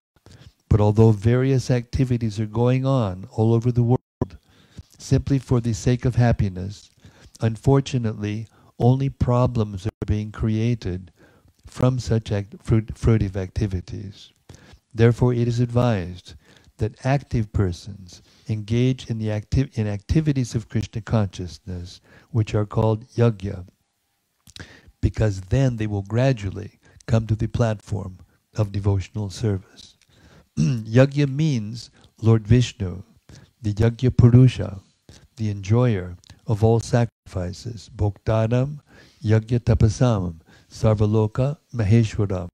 But 0.70 0.80
although 0.80 1.10
various 1.10 1.70
activities 1.70 2.40
are 2.40 2.46
going 2.46 2.86
on 2.86 3.28
all 3.32 3.52
over 3.52 3.70
the 3.70 3.82
world 3.82 4.38
simply 4.96 5.38
for 5.38 5.60
the 5.60 5.74
sake 5.74 6.06
of 6.06 6.14
happiness, 6.14 6.88
unfortunately, 7.42 8.46
only 8.78 9.10
problems 9.10 9.86
are 9.86 10.06
being 10.06 10.32
created 10.32 11.12
from 11.66 11.98
such 11.98 12.32
act, 12.32 12.54
fruit, 12.62 12.94
fruitive 12.94 13.36
activities. 13.36 14.32
Therefore, 14.94 15.34
it 15.34 15.46
is 15.46 15.60
advised 15.60 16.32
that 16.80 17.06
active 17.06 17.52
persons 17.52 18.22
engage 18.48 19.08
in 19.08 19.18
the 19.18 19.30
acti- 19.30 19.70
in 19.74 19.86
activities 19.86 20.54
of 20.54 20.68
Krishna 20.68 21.00
consciousness, 21.02 22.00
which 22.32 22.54
are 22.54 22.66
called 22.66 23.06
yajna, 23.10 23.66
because 25.00 25.40
then 25.42 25.76
they 25.76 25.86
will 25.86 26.02
gradually 26.02 26.80
come 27.06 27.26
to 27.28 27.36
the 27.36 27.48
platform 27.48 28.18
of 28.56 28.72
devotional 28.72 29.30
service. 29.30 29.96
yajna 30.58 31.28
means 31.28 31.90
Lord 32.22 32.46
Vishnu, 32.46 33.02
the 33.62 33.72
Yajna 33.74 34.16
Purusha, 34.16 34.80
the 35.36 35.50
enjoyer 35.50 36.16
of 36.46 36.64
all 36.64 36.80
sacrifices, 36.80 37.90
Bhoktanam, 37.96 38.80
Yajna 39.24 39.60
Tapasam, 39.60 40.40
Sarvaloka 40.70 41.58
Maheshwaram. 41.74 42.48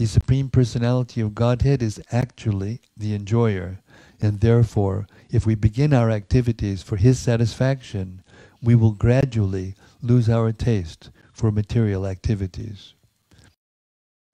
The 0.00 0.06
Supreme 0.06 0.48
Personality 0.48 1.20
of 1.20 1.34
Godhead 1.34 1.82
is 1.82 2.00
actually 2.10 2.80
the 2.96 3.14
enjoyer, 3.14 3.80
and 4.18 4.40
therefore, 4.40 5.06
if 5.30 5.44
we 5.44 5.54
begin 5.54 5.92
our 5.92 6.10
activities 6.10 6.82
for 6.82 6.96
His 6.96 7.18
satisfaction, 7.18 8.22
we 8.62 8.74
will 8.74 8.92
gradually 8.92 9.74
lose 10.00 10.30
our 10.30 10.52
taste 10.52 11.10
for 11.34 11.52
material 11.52 12.06
activities. 12.06 12.94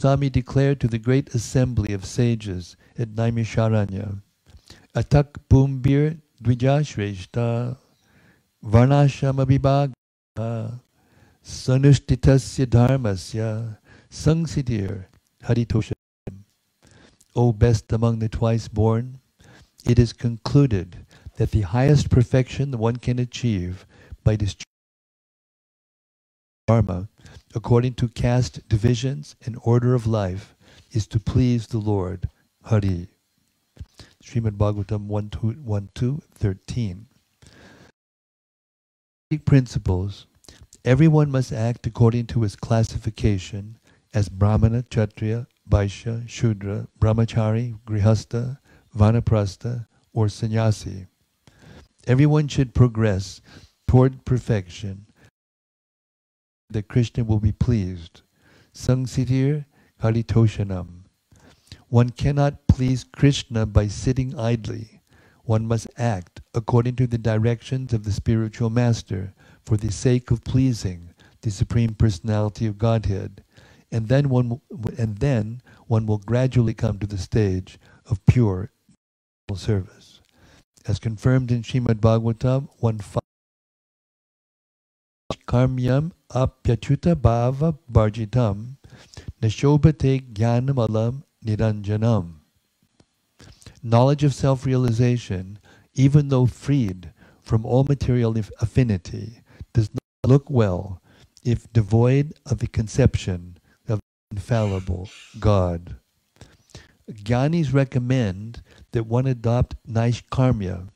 Swami 0.01 0.31
declared 0.31 0.79
to 0.83 0.87
the 0.87 1.01
great 1.01 1.35
assembly 1.35 1.93
of 1.93 2.05
sages 2.05 2.77
at 2.97 3.17
Naimisharanya, 3.17 4.23
Atak 4.95 5.35
Pumbir 5.51 6.21
Dvijashreshta 6.45 7.77
Varnashrama 8.65 9.45
Vibhaga 9.45 10.79
Sanushtitasya 11.45 12.67
Dharmasya 12.67 13.79
Sangsidir 14.09 15.07
Haritosha. 15.47 15.93
O 17.35 17.53
best 17.53 17.93
among 17.93 18.19
the 18.19 18.29
twice 18.29 18.69
born, 18.69 19.21
it 19.85 19.99
is 19.99 20.13
concluded 20.13 21.07
that 21.37 21.51
the 21.51 21.61
highest 21.63 22.11
perfection 22.11 22.71
that 22.71 22.79
one 22.79 22.97
can 22.97 23.19
achieve 23.19 23.87
by 24.25 24.37
discharging 24.37 24.67
dharma 26.67 27.09
according 27.55 27.95
to 27.95 28.09
caste 28.09 28.69
divisions 28.69 29.37
and 29.45 29.57
order 29.63 29.95
of 29.95 30.05
life 30.07 30.57
is 30.91 31.07
to 31.07 31.21
please 31.21 31.69
the 31.69 31.79
Lord 31.79 32.29
Hari. 32.65 33.07
Srimad 34.25 34.57
Bhagavatam 34.57 35.07
1.2.13 35.07 37.05
Principles 39.45 40.27
Everyone 40.85 41.31
must 41.31 41.53
act 41.53 41.87
according 41.87 42.27
to 42.27 42.43
his 42.43 42.57
classification 42.57 43.79
as 44.17 44.31
Brahmana, 44.31 44.83
Kshatriya, 44.83 45.47
Vaishya, 45.69 46.27
Shudra, 46.27 46.89
Brahmachari, 46.99 47.79
Grihastha, 47.87 48.59
Vanaprastha, 48.97 49.87
or 50.15 50.31
Sannyasi. 50.31 51.07
Everyone 52.07 52.49
should 52.49 52.73
progress 52.73 53.43
toward 53.87 54.25
perfection 54.25 55.05
that 56.71 56.89
Krishna 56.89 57.25
will 57.25 57.41
be 57.41 57.53
pleased. 57.53 58.23
Sangsitir 58.73 59.67
Haritoshanam. 60.03 61.05
One 61.89 62.09
cannot 62.09 62.67
please 62.69 63.05
Krishna 63.05 63.67
by 63.67 63.87
sitting 63.89 64.35
idly. 64.39 65.03
One 65.45 65.67
must 65.67 65.89
act 65.99 66.41
according 66.55 66.97
to 66.97 67.07
the 67.07 67.19
directions 67.19 67.93
of 67.93 68.05
the 68.05 68.13
spiritual 68.13 68.71
master 68.71 69.35
for 69.63 69.77
the 69.77 69.93
sake 69.93 70.31
of 70.31 70.43
pleasing 70.43 71.11
the 71.43 71.51
Supreme 71.51 71.93
Personality 71.93 72.67
of 72.67 72.79
Godhead. 72.79 73.43
And 73.91 74.09
then 74.09 74.29
one, 74.29 74.61
and 74.99 75.19
then 75.19 75.63
one 75.87 76.07
will 76.07 76.19
gradually 76.19 76.75
come 76.75 76.99
to 76.99 77.07
the 77.07 77.19
stage 77.19 77.79
of 78.11 78.25
pure 78.27 78.71
service. 79.55 80.21
As 80.87 80.99
confirmed 80.99 81.51
in 81.51 81.63
Srimad 81.63 82.01
Bhagavatam 82.01 82.69
1.5, 82.83 83.19
Karmyam 85.47 86.11
apyachuta 86.31 87.15
bhava 87.15 87.79
barjitam 87.91 88.77
nashobhate 89.41 90.33
jnanamalam 90.33 91.23
niranjanam. 91.45 92.41
Knowledge 93.83 94.25
of 94.25 94.35
self-realization, 94.35 95.59
even 95.95 96.29
though 96.29 96.47
freed 96.47 97.13
from 97.41 97.65
all 97.65 97.85
material 97.85 98.37
affinity, 98.61 99.41
does 99.73 99.89
not 99.91 100.31
look 100.31 100.51
well 100.51 101.01
if 101.45 101.73
devoid 101.73 102.35
of 102.45 102.59
the 102.59 102.67
conception 102.67 103.56
infallible 104.31 105.09
God. 105.39 105.97
Gyanis 107.11 107.73
recommend 107.73 108.63
that 108.93 109.07
one 109.07 109.27
adopt 109.27 109.77
Naishkarmya 109.87 110.89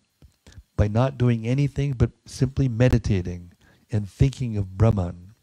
by 0.76 0.88
not 0.88 1.18
doing 1.18 1.46
anything 1.46 1.92
but 1.92 2.10
simply 2.26 2.68
meditating 2.68 3.52
and 3.90 4.08
thinking 4.08 4.56
of 4.56 4.76
Brahman. 4.76 5.34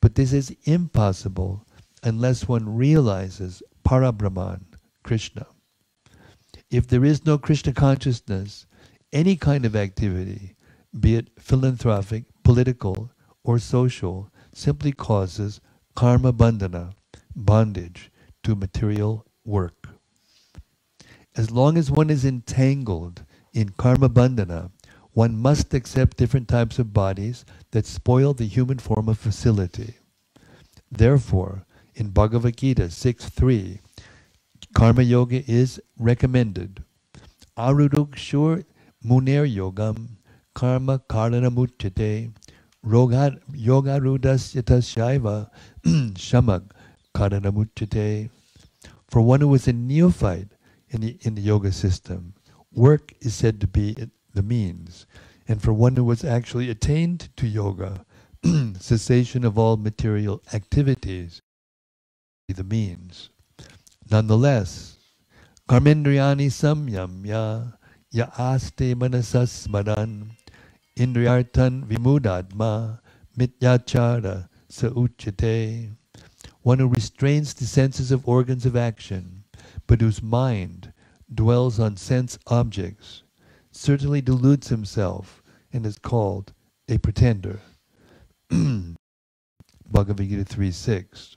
But 0.00 0.14
this 0.14 0.32
is 0.32 0.56
impossible 0.64 1.66
unless 2.02 2.46
one 2.46 2.76
realizes 2.76 3.62
Parabrahman, 3.84 4.64
Krishna. 5.02 5.46
If 6.70 6.86
there 6.86 7.04
is 7.04 7.24
no 7.26 7.38
Krishna 7.38 7.72
consciousness, 7.72 8.66
any 9.12 9.36
kind 9.36 9.64
of 9.64 9.74
activity, 9.76 10.54
be 10.98 11.16
it 11.16 11.30
philanthropic, 11.38 12.24
political, 12.42 13.10
or 13.42 13.58
social, 13.58 14.30
simply 14.52 14.92
causes 14.92 15.60
karma 15.94 16.32
bandhana, 16.32 16.94
bondage 17.34 18.10
to 18.42 18.54
material 18.54 19.26
work. 19.44 19.88
As 21.36 21.50
long 21.50 21.76
as 21.76 21.90
one 21.90 22.10
is 22.10 22.24
entangled 22.24 23.24
in 23.52 23.70
karma 23.70 24.08
bandhana, 24.08 24.70
one 25.12 25.36
must 25.36 25.74
accept 25.74 26.16
different 26.16 26.48
types 26.48 26.78
of 26.78 26.92
bodies 26.92 27.44
that 27.70 27.86
spoil 27.86 28.34
the 28.34 28.46
human 28.46 28.78
form 28.78 29.08
of 29.08 29.18
facility. 29.18 29.94
Therefore, 30.90 31.64
in 31.94 32.10
Bhagavad 32.10 32.56
Gita 32.56 32.84
6.3, 32.84 33.78
karma 34.74 35.02
yoga 35.02 35.42
is 35.50 35.80
recommended. 35.98 36.82
Arudukshur 37.56 38.64
muner 39.04 39.46
yogam 39.46 40.08
karma 40.54 40.98
karanamutyate 40.98 42.32
yoga 42.84 44.00
rudasya 44.00 44.62
tasyaiva 44.62 45.48
shamag 46.14 46.70
karanamuchate. 47.14 48.30
For 49.08 49.20
one 49.20 49.40
who 49.40 49.54
is 49.54 49.68
a 49.68 49.72
neophyte 49.72 50.52
in 50.90 51.00
the, 51.00 51.18
in 51.20 51.34
the 51.34 51.40
yoga 51.40 51.72
system, 51.72 52.34
work 52.72 53.12
is 53.20 53.34
said 53.34 53.60
to 53.60 53.66
be 53.66 53.96
the 54.32 54.42
means. 54.42 55.06
And 55.46 55.62
for 55.62 55.72
one 55.72 55.96
who 55.96 56.08
has 56.10 56.24
actually 56.24 56.70
attained 56.70 57.28
to 57.36 57.46
yoga, 57.46 58.04
cessation 58.78 59.44
of 59.44 59.58
all 59.58 59.76
material 59.76 60.42
activities 60.52 61.40
is 62.48 62.56
the 62.56 62.64
means. 62.64 63.30
Nonetheless, 64.10 64.98
karmendriyani 65.68 66.50
samyamya 66.50 67.74
ya 68.10 68.26
manasas 68.94 69.68
madan 69.68 70.30
indriyartan 70.96 71.86
vimudadma 71.86 73.00
mityachara 73.38 74.48
sa 74.68 74.88
uchate. 74.88 75.92
One 76.64 76.78
who 76.78 76.88
restrains 76.88 77.52
the 77.52 77.66
senses 77.66 78.10
of 78.10 78.26
organs 78.26 78.64
of 78.64 78.74
action, 78.74 79.44
but 79.86 80.00
whose 80.00 80.22
mind 80.22 80.94
dwells 81.32 81.78
on 81.78 81.98
sense 81.98 82.38
objects, 82.46 83.22
certainly 83.70 84.22
deludes 84.22 84.68
himself 84.68 85.42
and 85.74 85.84
is 85.84 85.98
called 85.98 86.54
a 86.88 86.96
pretender. 86.96 87.60
Bhagavad 88.48 88.96
Gita 90.26 90.42
3 90.46 90.70
6. 90.70 91.36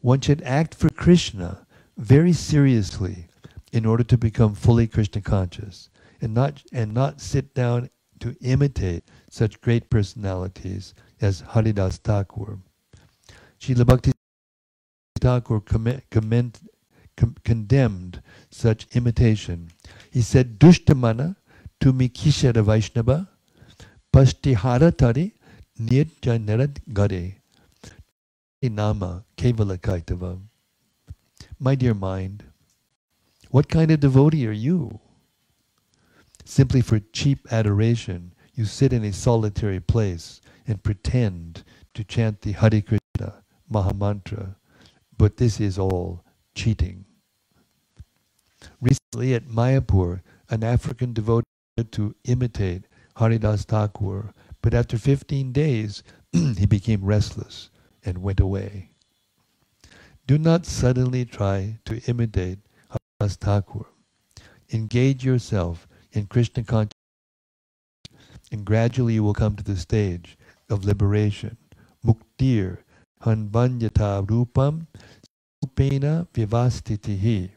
One 0.00 0.20
should 0.20 0.42
act 0.42 0.74
for 0.74 0.90
Krishna 0.90 1.64
very 1.96 2.32
seriously 2.32 3.28
in 3.70 3.86
order 3.86 4.02
to 4.02 4.18
become 4.18 4.56
fully 4.56 4.88
Krishna 4.88 5.20
conscious 5.20 5.88
and 6.20 6.34
not, 6.34 6.64
and 6.72 6.92
not 6.92 7.20
sit 7.20 7.54
down 7.54 7.90
to 8.18 8.34
imitate 8.40 9.04
such 9.30 9.60
great 9.60 9.88
personalities 9.88 10.94
as 11.20 11.44
Haridas 11.46 11.98
Thakur. 11.98 12.58
Srila 13.60 13.86
Bhakti 13.86 14.12
Thakur 15.18 15.60
comment, 15.60 16.02
com- 17.16 17.36
condemned 17.44 18.22
such 18.50 18.86
imitation. 18.94 19.70
He 20.10 20.22
said, 20.22 20.58
Dushtamana 20.58 21.36
tumi 21.80 22.08
kishara 22.10 22.62
Vaishnava 22.62 23.28
pastihara 24.12 24.96
tari 24.96 25.34
nirjanarad 25.80 26.78
gare 26.92 27.36
nama 28.62 29.24
kevala 29.36 29.78
kaitava. 29.78 30.40
My 31.60 31.74
dear 31.74 31.94
mind, 31.94 32.44
what 33.50 33.68
kind 33.68 33.90
of 33.90 34.00
devotee 34.00 34.46
are 34.46 34.52
you? 34.52 35.00
Simply 36.44 36.80
for 36.80 36.98
cheap 37.12 37.46
adoration, 37.52 38.32
you 38.54 38.64
sit 38.64 38.92
in 38.92 39.04
a 39.04 39.12
solitary 39.12 39.80
place 39.80 40.40
and 40.66 40.82
pretend 40.82 41.62
to 41.94 42.04
chant 42.04 42.42
the 42.42 42.52
Hare 42.52 42.80
Krishna 42.80 43.42
Mahamantra, 43.72 44.56
but 45.18 45.36
this 45.36 45.60
is 45.60 45.78
all 45.78 46.24
cheating. 46.54 47.04
Recently 48.80 49.34
at 49.34 49.48
Mayapur, 49.48 50.22
an 50.50 50.64
African 50.64 51.12
devotee 51.12 51.44
to 51.92 52.14
imitate 52.24 52.84
Haridas 53.16 53.64
Thakur, 53.64 54.32
but 54.62 54.74
after 54.74 54.98
15 54.98 55.52
days, 55.52 56.02
he 56.32 56.66
became 56.66 57.04
restless 57.04 57.70
and 58.04 58.18
went 58.18 58.40
away. 58.40 58.90
Do 60.26 60.38
not 60.38 60.66
suddenly 60.66 61.24
try 61.24 61.78
to 61.86 62.00
imitate 62.06 62.58
Haridas 62.90 63.36
Thakur. 63.36 63.86
Engage 64.72 65.24
yourself 65.24 65.88
in 66.12 66.26
Krishna 66.26 66.64
consciousness, 66.64 66.92
and 68.52 68.64
gradually 68.64 69.14
you 69.14 69.24
will 69.24 69.34
come 69.34 69.56
to 69.56 69.64
the 69.64 69.76
stage 69.76 70.38
of 70.70 70.84
liberation. 70.84 71.56
Muktir 72.04 72.78
hanvanyata 73.20 74.26
rupam 74.26 74.86
upena 75.64 76.26
vivastitihi. 76.32 77.50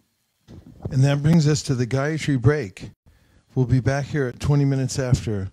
And 0.92 1.04
that 1.04 1.22
brings 1.22 1.48
us 1.48 1.62
to 1.64 1.76
the 1.76 1.88
Gayatri 1.88 2.42
break. 2.42 2.92
We'll 3.56 3.66
be 3.66 3.80
back 3.80 4.06
here 4.06 4.28
at 4.28 4.40
20 4.40 4.66
minutes 4.66 4.98
after. 5.00 5.50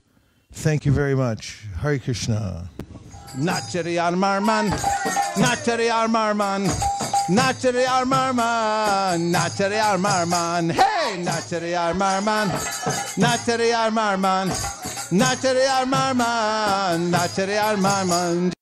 Thank 0.53 0.87
you 0.87 0.93
very 0.93 1.15
much. 1.15 1.67
Hare 1.81 1.99
Krishna. 1.99 2.71
Nachari 3.37 3.97
Armarman, 4.01 4.71
Nachari 5.35 5.91
Armarman, 5.91 6.67
Nachari 7.29 7.85
Armarman, 7.85 9.33
Nachari 9.33 9.79
Armarman, 9.79 10.73
hey, 10.73 11.23
Nachari 11.23 11.75
Armarman, 11.77 12.49
Nachari 13.19 13.73
Armarman, 13.73 14.49
Nachari 15.11 15.67
Armarman, 15.69 17.11
Nachari 17.11 17.59
Armarman. 17.61 18.58